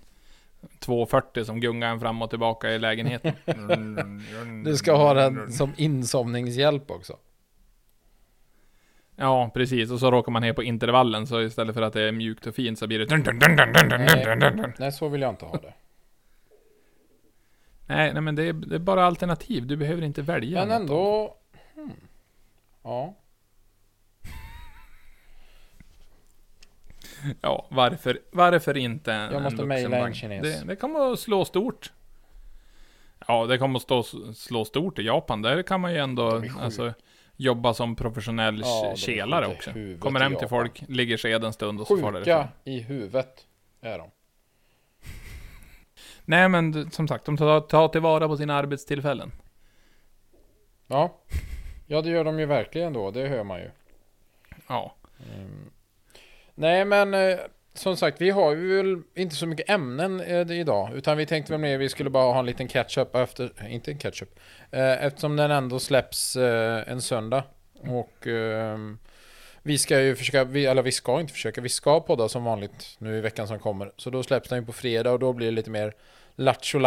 240 0.80 1.46
som 1.46 1.60
gungar 1.60 1.92
en 1.92 2.00
fram 2.00 2.22
och 2.22 2.30
tillbaka 2.30 2.72
i 2.72 2.80
lägenheten. 2.80 3.34
du 4.66 4.78
ska 4.78 4.96
ha 4.96 5.14
den 5.14 5.52
som 5.52 5.74
insomningshjälp 5.78 6.92
också. 6.92 7.18
Ja, 9.16 9.52
precis. 9.54 9.92
Och 9.92 10.00
så 10.00 10.12
råkar 10.12 10.32
man 10.32 10.42
ner 10.42 10.54
på 10.54 10.64
intervallen, 10.64 11.28
så 11.28 11.42
istället 11.42 11.76
för 11.76 11.82
att 11.82 11.94
det 11.94 12.02
är 12.02 12.12
mjukt 12.12 12.48
och 12.48 12.56
fint 12.56 12.80
så 12.80 12.88
blir 12.88 13.00
det... 13.00 13.18
Nej, 13.18 14.74
nej 14.80 14.92
så 14.92 15.08
vill 15.08 15.22
jag 15.22 15.30
inte 15.30 15.46
ha 15.46 15.58
det. 15.58 15.74
Nej, 17.86 18.14
nej 18.14 18.22
men 18.22 18.36
det 18.36 18.44
är, 18.44 18.54
det 18.54 18.76
är 18.76 18.80
bara 18.80 19.06
alternativ. 19.06 19.68
Du 19.68 19.76
behöver 19.78 20.02
inte 20.02 20.22
välja. 20.22 20.60
Men 20.60 20.68
något 20.70 20.80
ändå... 20.80 21.38
Hmm. 21.76 21.92
Ja. 22.84 23.16
Ja, 27.42 27.66
varför, 27.70 28.20
varför 28.32 28.78
inte 28.78 29.14
en, 29.14 29.34
Jag 29.34 29.42
måste 29.42 29.62
en 29.62 29.68
mejla 29.68 29.98
en 29.98 30.14
kines. 30.14 30.42
Det, 30.62 30.68
det 30.68 30.76
kommer 30.76 31.14
att 31.14 31.20
slå 31.20 31.46
stort. 31.46 31.92
Ja, 33.28 33.46
det 33.46 33.58
kommer 33.58 33.80
att 33.80 33.84
stå, 33.84 34.04
slå 34.34 34.66
stort 34.66 35.00
i 35.00 35.02
Japan. 35.02 35.42
Där 35.42 35.64
kan 35.64 35.82
man 35.82 35.92
ju 35.94 35.98
ändå 36.00 36.42
sjuka. 36.42 36.60
alltså, 36.60 36.94
jobba 37.36 37.74
som 37.74 37.96
professionell 37.96 38.62
Ja, 38.66 38.94
kelare 38.98 39.46
sjuka 39.46 39.56
också. 39.58 39.72
Kommer 40.00 40.20
hem 40.20 40.36
till 40.36 40.48
folk, 40.48 40.84
ligger 40.88 41.18
sked 41.18 41.44
en 41.44 41.54
stund 41.54 41.82
och 41.82 41.88
så 41.88 41.98
far 41.98 42.12
Sjuka 42.14 42.20
därifrån. 42.26 42.48
i 42.64 42.80
huvudet 42.80 43.48
är 43.82 43.98
de. 43.98 44.10
Nej, 46.26 46.50
men 46.50 46.92
som 46.92 47.08
sagt, 47.08 47.26
de 47.26 47.38
tar, 47.38 47.62
tar 47.62 47.88
tillvara 47.88 48.28
på 48.28 48.38
sina 48.38 48.56
arbetstillfällen. 48.56 49.32
Ja. 50.88 51.22
Ja, 51.88 52.02
det 52.02 52.10
gör 52.10 52.24
de 52.24 52.40
ju 52.40 52.46
verkligen 52.46 52.94
då. 52.94 53.12
Det 53.12 53.28
hör 53.28 53.44
man 53.44 53.60
ju. 53.60 53.70
Ja. 54.68 54.96
Mm. 55.36 55.70
Nej, 56.56 56.86
men 56.86 57.14
eh, 57.14 57.40
som 57.74 57.98
sagt, 57.98 58.22
vi 58.22 58.30
har 58.30 58.56
ju 58.56 58.78
väl 58.78 59.02
inte 59.16 59.36
så 59.36 59.48
mycket 59.48 59.70
ämnen 59.70 60.20
eh, 60.22 60.52
idag. 60.52 60.94
Utan 60.94 61.18
vi 61.18 61.26
tänkte 61.26 61.54
väl 61.54 61.62
mer 61.62 61.78
vi 61.78 61.90
skulle 61.90 62.10
bara 62.10 62.34
ha 62.34 62.40
en 62.40 62.46
liten 62.46 62.68
catch-up 62.68 63.16
efter, 63.16 63.68
inte 63.68 63.92
en 63.92 63.98
catch-up. 63.98 64.40
Eh, 64.72 65.06
eftersom 65.06 65.36
den 65.36 65.52
ändå 65.52 65.80
släpps 65.80 66.36
en 66.36 67.02
söndag. 67.02 67.44
Och 67.74 68.28
ehm, 68.28 69.00
vi 69.64 69.78
ska 69.78 70.02
ju 70.02 70.16
försöka, 70.16 70.44
vi, 70.44 70.66
eller 70.66 70.82
vi 70.82 70.92
ska 70.92 71.20
inte 71.20 71.34
försöka, 71.34 71.62
vi 71.62 71.70
ska 71.70 72.00
podda 72.00 72.30
som 72.30 72.44
vanligt 72.44 72.96
nu 72.98 73.18
i 73.18 73.22
veckan 73.22 73.48
som 73.48 73.60
kommer. 73.60 73.92
Så 73.98 74.10
då 74.10 74.24
släpps 74.24 74.50
den 74.50 74.60
ju 74.60 74.66
på 74.66 74.74
fredag 74.74 75.12
och 75.12 75.20
då 75.20 75.34
blir 75.34 75.48
det 75.48 75.52
lite 75.52 75.70
mer 75.70 75.94
lattjo 76.36 76.80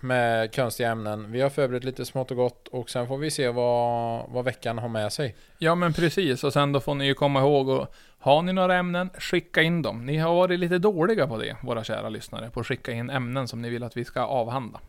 med 0.00 0.54
konstiga 0.54 0.90
ämnen. 0.90 1.32
Vi 1.32 1.40
har 1.40 1.50
förberett 1.50 1.84
lite 1.84 2.04
smått 2.04 2.30
och 2.30 2.36
gott 2.36 2.68
och 2.68 2.90
sen 2.90 3.08
får 3.08 3.18
vi 3.18 3.30
se 3.30 3.48
vad, 3.48 4.30
vad 4.30 4.44
veckan 4.44 4.78
har 4.78 4.88
med 4.88 5.12
sig. 5.12 5.36
Ja 5.58 5.74
men 5.74 5.92
precis, 5.92 6.44
och 6.44 6.52
sen 6.52 6.72
då 6.72 6.80
får 6.80 6.94
ni 6.94 7.06
ju 7.06 7.14
komma 7.14 7.40
ihåg 7.40 7.68
och 7.68 7.94
har 8.18 8.42
ni 8.42 8.52
några 8.52 8.76
ämnen, 8.76 9.10
skicka 9.18 9.62
in 9.62 9.82
dem. 9.82 10.06
Ni 10.06 10.16
har 10.16 10.34
varit 10.34 10.60
lite 10.60 10.78
dåliga 10.78 11.26
på 11.26 11.36
det, 11.36 11.56
våra 11.62 11.84
kära 11.84 12.08
lyssnare, 12.08 12.50
på 12.50 12.60
att 12.60 12.66
skicka 12.66 12.92
in 12.92 13.10
ämnen 13.10 13.48
som 13.48 13.62
ni 13.62 13.70
vill 13.70 13.82
att 13.82 13.96
vi 13.96 14.04
ska 14.04 14.20
avhandla. 14.20 14.80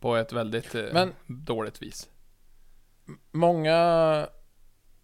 På 0.00 0.16
ett 0.16 0.32
väldigt 0.32 0.74
eh, 0.74 0.82
Men- 0.92 1.12
dåligt 1.26 1.82
vis. 1.82 2.08
Många 3.32 4.28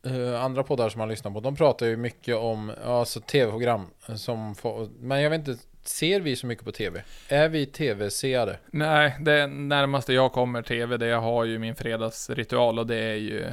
eh, 0.07 0.45
andra 0.45 0.63
poddar 0.63 0.89
som 0.89 0.99
man 0.99 1.09
lyssnar 1.09 1.31
på, 1.31 1.41
de 1.41 1.57
pratar 1.57 1.87
ju 1.87 1.97
mycket 1.97 2.37
om 2.37 2.73
alltså 2.85 3.21
tv-program. 3.21 3.87
Som 4.17 4.55
får, 4.55 4.89
men 5.01 5.21
jag 5.21 5.31
vet 5.31 5.49
inte, 5.49 5.63
ser 5.83 6.21
vi 6.21 6.37
så 6.37 6.47
mycket 6.47 6.65
på 6.65 6.73
tv? 6.73 7.03
Är 7.29 7.49
vi 7.49 7.67
tv-seare? 7.67 8.59
Nej, 8.71 9.17
det 9.21 9.47
närmaste 9.47 10.13
jag 10.13 10.33
kommer 10.33 10.63
TV, 10.63 10.97
det 10.97 11.07
jag 11.07 11.21
har 11.21 11.45
ju 11.45 11.59
min 11.59 11.75
fredagsritual 11.75 12.79
och 12.79 12.87
det 12.87 12.97
är 12.97 13.15
ju 13.15 13.43
eh, 13.43 13.53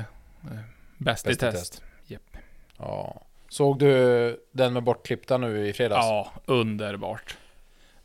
Bäst 0.97 1.27
i 1.27 1.31
i 1.31 1.35
test. 1.35 1.83
Ja. 2.77 3.21
Såg 3.49 3.79
du 3.79 4.45
den 4.51 4.73
med 4.73 4.83
bortklippta 4.83 5.37
nu 5.37 5.67
i 5.67 5.73
fredags? 5.73 6.05
Ja, 6.05 6.31
underbart. 6.45 7.37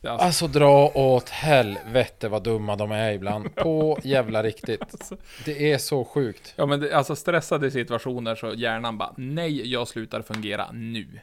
Alltså, 0.07 0.27
Alltså 0.27 0.47
dra 0.47 0.89
åt 0.95 1.29
helvete 1.29 2.29
vad 2.29 2.43
dumma 2.43 2.77
de 2.77 2.93
är 2.93 3.13
ibland. 3.13 3.55
På 3.55 3.99
jävla 4.05 4.43
riktigt. 4.43 5.13
Det 5.45 5.73
är 5.73 5.79
så 5.79 6.05
sjukt. 6.05 6.55
ja 6.57 6.67
men 6.67 6.81
det, 6.81 6.93
alltså 6.93 7.17
stressade 7.17 7.71
situationer 7.71 8.35
så 8.35 8.55
hjärnan 8.55 8.99
bara 8.99 9.15
Nej, 9.17 9.73
jag 9.73 9.89
slutar 9.89 10.23
fungera 10.23 10.71
nu. 10.73 11.21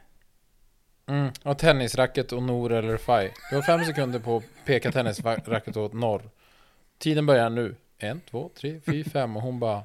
Mm. 1.07 1.31
Och 1.43 1.57
tennisracket 1.57 2.31
och 2.31 2.43
Nor 2.43 2.71
eller 2.71 2.97
Faj. 2.97 3.33
Du 3.49 3.55
har 3.55 3.63
fem 3.63 3.85
sekunder 3.85 4.19
på 4.19 4.37
att 4.37 4.43
peka 4.65 4.91
tennisracket 4.91 5.77
åt 5.77 5.93
norr. 5.93 6.21
Tiden 6.97 7.25
börjar 7.25 7.49
nu. 7.49 7.75
En, 7.97 8.21
två, 8.21 8.49
tre, 8.55 8.79
fyra, 8.85 9.09
fem 9.09 9.35
och 9.37 9.41
hon 9.43 9.59
bara 9.59 9.81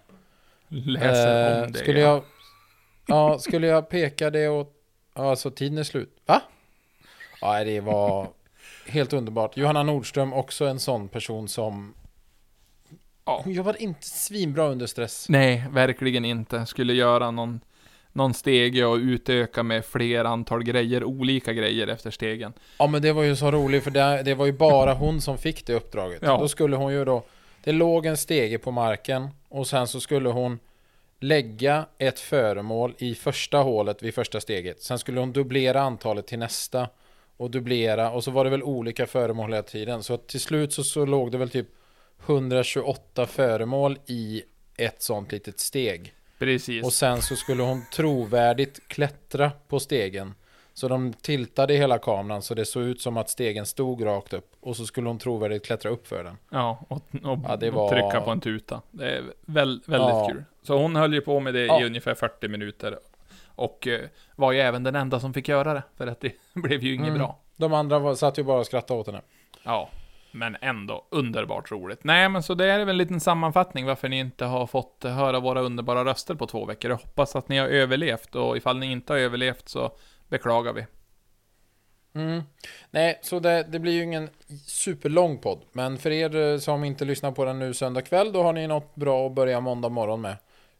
Läser 0.68 1.56
Eh, 1.56 1.64
om 1.64 1.72
det. 1.72 1.78
Skulle 1.78 2.00
jag... 2.00 2.22
Ja, 3.06 3.38
skulle 3.38 3.66
jag 3.66 3.88
peka 3.88 4.30
det 4.30 4.48
åt... 4.48 4.72
Alltså 5.12 5.50
tiden 5.50 5.78
är 5.78 5.82
slut. 5.82 6.16
Va? 6.26 6.42
Ja, 7.40 7.64
det 7.64 7.80
var 7.80 8.28
helt 8.88 9.12
underbart. 9.12 9.56
Johanna 9.56 9.82
Nordström, 9.82 10.32
också 10.32 10.64
en 10.64 10.80
sån 10.80 11.08
person 11.08 11.48
som... 11.48 11.94
Ja. 13.24 13.40
Hon 13.44 13.52
jobbar 13.52 13.82
inte 13.82 14.06
svinbra 14.06 14.68
under 14.68 14.86
stress. 14.86 15.28
Nej, 15.28 15.64
verkligen 15.70 16.24
inte. 16.24 16.66
Skulle 16.66 16.92
göra 16.92 17.30
någon, 17.30 17.60
någon 18.12 18.34
stege 18.34 18.84
och 18.84 18.96
utöka 18.96 19.62
med 19.62 19.84
fler 19.84 20.24
antal 20.24 20.62
grejer, 20.62 21.04
olika 21.04 21.52
grejer 21.52 21.86
efter 21.86 22.10
stegen. 22.10 22.52
Ja, 22.78 22.86
men 22.86 23.02
det 23.02 23.12
var 23.12 23.22
ju 23.22 23.36
så 23.36 23.50
roligt 23.50 23.84
för 23.84 23.90
det, 23.90 24.22
det 24.22 24.34
var 24.34 24.46
ju 24.46 24.52
bara 24.52 24.94
hon 24.94 25.20
som 25.20 25.38
fick 25.38 25.66
det 25.66 25.74
uppdraget. 25.74 26.22
Ja. 26.22 26.38
Då 26.38 26.48
skulle 26.48 26.76
hon 26.76 26.92
ju 26.92 27.04
då... 27.04 27.22
Det 27.64 27.72
låg 27.72 28.06
en 28.06 28.16
stege 28.16 28.58
på 28.58 28.70
marken 28.70 29.28
och 29.48 29.66
sen 29.66 29.86
så 29.86 30.00
skulle 30.00 30.28
hon 30.28 30.58
lägga 31.20 31.86
ett 31.98 32.20
föremål 32.20 32.94
i 32.98 33.14
första 33.14 33.58
hålet 33.58 34.02
vid 34.02 34.14
första 34.14 34.40
steget. 34.40 34.82
Sen 34.82 34.98
skulle 34.98 35.20
hon 35.20 35.32
dubblera 35.32 35.80
antalet 35.80 36.26
till 36.26 36.38
nästa 36.38 36.88
och 37.36 37.50
dubblera 37.50 38.10
och 38.10 38.24
så 38.24 38.30
var 38.30 38.44
det 38.44 38.50
väl 38.50 38.62
olika 38.62 39.06
föremål 39.06 39.50
hela 39.50 39.62
tiden. 39.62 40.02
Så 40.02 40.16
till 40.16 40.40
slut 40.40 40.72
så, 40.72 40.84
så 40.84 41.04
låg 41.06 41.32
det 41.32 41.38
väl 41.38 41.50
typ 41.50 41.66
128 42.26 43.26
föremål 43.26 43.98
i 44.06 44.42
ett 44.76 45.02
sånt 45.02 45.32
litet 45.32 45.60
steg. 45.60 46.14
Precis. 46.38 46.84
Och 46.84 46.92
sen 46.92 47.22
så 47.22 47.36
skulle 47.36 47.62
hon 47.62 47.82
trovärdigt 47.94 48.88
klättra 48.88 49.50
på 49.68 49.80
stegen. 49.80 50.34
Så 50.74 50.88
de 50.88 51.12
tiltade 51.12 51.74
hela 51.74 51.98
kameran 51.98 52.42
så 52.42 52.54
det 52.54 52.64
såg 52.64 52.82
ut 52.82 53.00
som 53.00 53.16
att 53.16 53.30
stegen 53.30 53.66
stod 53.66 54.04
rakt 54.06 54.32
upp. 54.32 54.52
Och 54.60 54.76
så 54.76 54.86
skulle 54.86 55.08
hon 55.08 55.18
trovärdigt 55.18 55.66
klättra 55.66 55.90
upp 55.90 56.06
för 56.06 56.24
den. 56.24 56.36
Ja, 56.50 56.84
och, 56.88 56.96
och, 57.24 57.38
Ja, 57.48 57.56
det 57.56 57.68
och 57.68 57.74
var- 57.74 57.88
trycka 57.90 58.20
på 58.20 58.30
en 58.30 58.40
tuta. 58.40 58.82
Det 58.90 59.10
är 59.10 59.22
väl, 59.46 59.80
väldigt 59.86 60.08
Ja. 60.08 60.28
kul. 60.32 60.44
Så 60.62 60.76
hon 60.78 60.96
höll 60.96 61.14
ju 61.14 61.20
på 61.20 61.40
med 61.40 61.54
det 61.54 61.66
Ja. 61.66 61.80
i 61.82 61.84
ungefär 61.86 62.14
40 62.14 62.48
minuter. 62.48 62.98
Och 63.56 63.86
eh, 63.86 64.00
var 64.36 64.52
ju 64.52 64.60
även 64.60 64.82
den 64.82 64.94
enda 64.94 65.20
som 65.20 65.34
fick 65.34 65.48
göra 65.48 65.74
det. 65.74 65.82
För 65.96 66.06
att 66.06 66.20
det 66.20 66.32
blev 66.54 66.82
ju 66.84 66.94
inget 66.94 67.06
Mm. 67.08 67.18
bra. 67.18 67.38
De 67.56 67.72
andra 67.72 67.98
var, 67.98 68.14
satt 68.14 68.38
ju 68.38 68.42
bara 68.42 68.58
och 68.60 68.66
skrattade 68.66 69.00
åt 69.00 69.06
henne. 69.06 69.20
Ja, 69.62 69.88
men 70.32 70.56
ändå 70.60 71.06
underbart 71.10 71.70
roligt. 71.70 72.04
Nej, 72.04 72.28
men 72.28 72.42
så 72.42 72.54
det 72.54 72.64
är 72.72 72.78
väl 72.78 72.88
en 72.88 72.96
liten 72.96 73.20
sammanfattning 73.20 73.86
varför 73.86 74.08
ni 74.08 74.18
inte 74.18 74.44
har 74.44 74.66
fått 74.66 75.04
höra 75.04 75.40
våra 75.40 75.60
underbara 75.60 76.04
röster 76.04 76.34
på 76.34 76.46
två 76.46 76.64
veckor. 76.64 76.90
Jag 76.90 76.98
hoppas 76.98 77.36
att 77.36 77.48
ni 77.48 77.58
har 77.58 77.66
överlevt 77.68 78.34
och 78.34 78.56
ifall 78.56 78.78
ni 78.78 78.92
inte 78.92 79.12
har 79.12 79.20
överlevt 79.20 79.68
så 79.68 79.90
beklagar 80.28 80.72
vi. 80.72 80.86
Mm. 82.14 82.42
Nej, 82.90 83.18
så 83.22 83.38
det, 83.40 83.62
det 83.62 83.78
blir 83.78 83.92
ju 83.92 84.02
ingen 84.02 84.30
superlång 84.66 85.38
podd. 85.38 85.60
Men 85.72 85.98
för 85.98 86.10
er 86.10 86.36
eh, 86.36 86.58
som 86.58 86.84
inte 86.84 87.04
lyssnar 87.04 87.32
på 87.32 87.44
den 87.44 87.58
nu 87.58 87.74
söndag 87.74 88.02
kväll, 88.02 88.32
då 88.32 88.42
har 88.42 88.52
ni 88.52 88.66
något 88.66 88.94
bra 88.94 89.26
att 89.26 89.32
börja 89.32 89.60
måndag 89.60 89.88
morgon 89.88 90.20
med. 90.20 90.36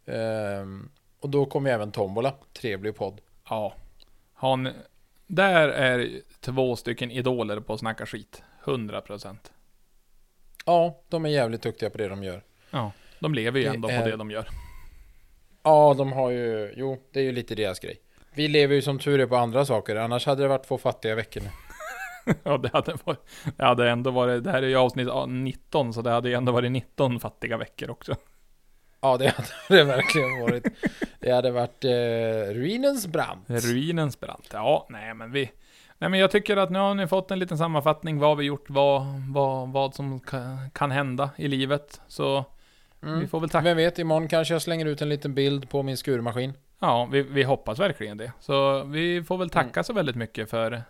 Ehm, 0.07 0.91
och 1.27 1.31
då 1.31 1.47
kommer 1.47 1.71
även 1.71 1.93
Tombola. 1.93 2.35
Trevlig 2.53 2.97
podd. 2.97 3.21
Ja, 3.49 3.75
har 4.35 4.57
ni, 4.57 4.73
där 5.27 5.69
är 5.69 6.21
två 6.41 6.77
stycken 6.77 7.11
idoler 7.11 7.61
på 7.61 7.73
att 7.73 7.81
snacka 7.81 8.07
skit. 8.07 8.43
100%. 8.65 9.37
Ja, 10.67 11.01
de 11.09 11.25
är 11.25 11.29
jävligt 11.29 11.63
duktiga 11.63 11.91
på 11.91 11.99
det 11.99 12.09
de 12.09 12.23
gör. 12.25 12.43
Ja, 12.71 12.93
de 13.21 13.35
lever 13.35 13.59
ju 13.61 13.65
Det 13.69 13.75
ändå 13.75 13.89
är- 13.89 14.01
på 14.03 14.07
det 14.09 14.17
de 14.17 14.31
gör. 14.31 14.49
Ja, 15.63 15.95
de 15.99 16.13
har 16.13 16.31
ju... 16.31 16.73
Jo, 16.77 17.03
det 17.13 17.21
är 17.21 17.25
ju 17.25 17.33
lite 17.33 17.55
deras 17.55 17.81
grej. 17.81 18.01
Vi 18.35 18.49
lever 18.49 18.75
ju 18.75 18.83
som 18.83 18.99
tur 18.99 19.21
är 19.21 19.27
på 19.27 19.37
andra 19.37 19.65
saker, 19.65 19.97
annars 19.97 20.27
hade 20.27 20.43
det 20.43 20.49
varit 20.49 20.67
två 20.67 20.79
fattiga 20.79 21.15
veckor 21.15 21.41
nu. 21.41 21.51
Ja, 22.43 22.59
det 22.59 22.71
hade, 22.73 22.95
varit, 23.05 23.21
det 23.57 23.65
hade 23.65 23.91
ändå 23.91 24.11
varit, 24.11 24.45
det 24.45 24.51
här 24.51 24.63
är 24.63 24.67
ju 24.69 24.77
avsnitt 24.77 25.07
ja, 25.09 25.27
19, 25.27 25.93
så 25.95 26.03
det 26.03 26.11
hade 26.11 26.29
ju 26.29 26.35
ändå 26.35 26.53
varit 26.53 26.73
19 26.73 27.21
fattiga 27.21 27.57
veckor 27.57 27.91
också. 27.91 28.17
Ja, 29.01 29.17
det 29.17 29.29
hade 29.37 29.49
det 29.69 29.85
verkligen 29.85 30.41
varit. 30.41 30.67
Det 31.21 31.31
hade 31.31 31.51
varit 31.51 31.85
eh, 31.85 32.55
ruinens 32.55 33.07
brant. 33.07 33.45
Ruinens 33.51 34.21
brant. 34.21 34.49
Ja, 34.53 34.87
nej 34.91 35.15
men 35.15 35.33
vi... 35.33 35.51
Nej 35.99 36.11
men 36.11 36.21
jag 36.21 36.31
tycker 36.31 36.57
att 36.57 36.71
nu 36.71 36.79
har 36.79 36.95
ni 36.95 37.07
fått 37.07 37.31
en 37.31 37.39
liten 37.39 37.59
sammanfattning 37.59 38.19
vad 38.19 38.37
vi 38.37 38.45
gjort, 38.45 38.71
vad, 38.71 39.03
vad, 39.35 39.69
vad 39.69 39.95
som 39.95 40.21
ka, 40.21 40.39
kan 40.73 40.91
hända 40.91 41.31
i 41.37 41.49
livet. 41.49 42.01
Så 42.09 42.45
vi 43.01 43.09
Mm. 43.11 43.29
får 43.29 43.41
väl 43.41 43.49
tacka. 43.51 43.65
Vem 43.65 43.77
vet, 43.77 43.99
imorgon 43.99 44.29
kanske 44.29 44.55
jag 44.55 44.63
slänger 44.63 44.87
ut 44.87 45.03
en 45.03 45.09
liten 45.09 45.35
bild 45.35 45.71
på 45.71 45.83
min 45.83 45.97
skurmaskin. 45.97 46.53
Ja, 46.79 47.09
vi, 47.13 47.23
vi 47.23 47.43
hoppas 47.43 47.79
verkligen 47.79 48.17
det. 48.17 48.33
Så 48.41 48.83
vi 48.85 49.23
får 49.25 49.39
väl 49.39 49.51
tacka 49.51 49.71
Mm. 49.81 49.85
så 49.85 49.93
väldigt 49.93 50.17
mycket 50.17 50.51
för, 50.51 50.83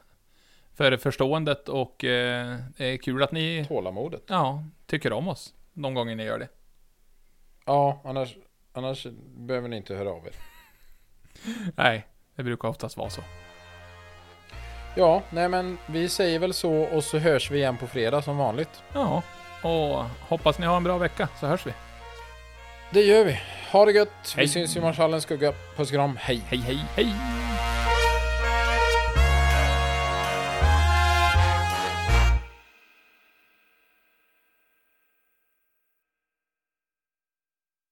för 0.75 0.97
förståendet 0.97 1.69
och 1.69 2.05
eh, 2.05 2.57
det 2.77 2.85
är 2.85 2.97
kul 2.97 3.23
att 3.23 3.33
ni 3.33 3.65
Tålamodet. 3.69 4.23
ja, 4.29 4.65
tycker 4.87 5.13
om 5.13 5.29
oss. 5.29 5.55
de 5.73 5.95
gånger 5.95 6.15
ni 6.17 6.25
gör 6.25 6.39
det. 6.39 6.49
Ja, 7.67 8.01
annars, 8.05 8.37
annars 8.73 9.07
behöver 9.37 9.69
ni 9.69 9.77
inte 9.77 9.95
höra 9.95 10.11
av 10.11 10.27
er. 10.27 10.33
Nej, 11.77 12.07
det 12.37 12.43
brukar 12.43 12.69
oftast 12.69 12.97
vara 12.97 13.11
så. 13.11 13.21
Ja, 14.97 15.23
nej 15.31 15.49
men 15.49 15.79
vi 15.87 16.09
säger 16.09 16.39
väl 16.39 16.55
så 16.55 16.73
och 16.73 17.05
så 17.05 17.19
hörs 17.19 17.51
vi 17.51 17.59
igen 17.59 17.77
på 17.77 17.87
fredag 17.87 18.23
som 18.23 18.37
vanligt. 18.37 18.83
Ja, 18.93 19.23
och 19.63 20.05
hoppas 20.29 20.59
ni 20.59 20.67
har 20.67 20.77
en 20.77 20.85
bra 20.85 20.99
vecka 20.99 21.29
så 21.41 21.47
hörs 21.47 21.67
vi. 21.67 21.73
Det 22.91 23.01
gör 23.03 23.25
vi. 23.25 23.41
Ha 23.73 23.85
det 23.85 23.93
gött. 23.93 24.35
Hej. 24.37 24.45
Vi 24.45 24.49
syns 24.49 24.77
i 24.77 24.81
Marschallens 24.81 25.23
skugga. 25.23 25.53
Puss 25.77 25.89
och 25.89 25.95
kram. 25.95 26.17
Hej. 26.21 26.43
Hej, 26.49 26.59
hej, 26.59 26.79
hej! 26.97 27.46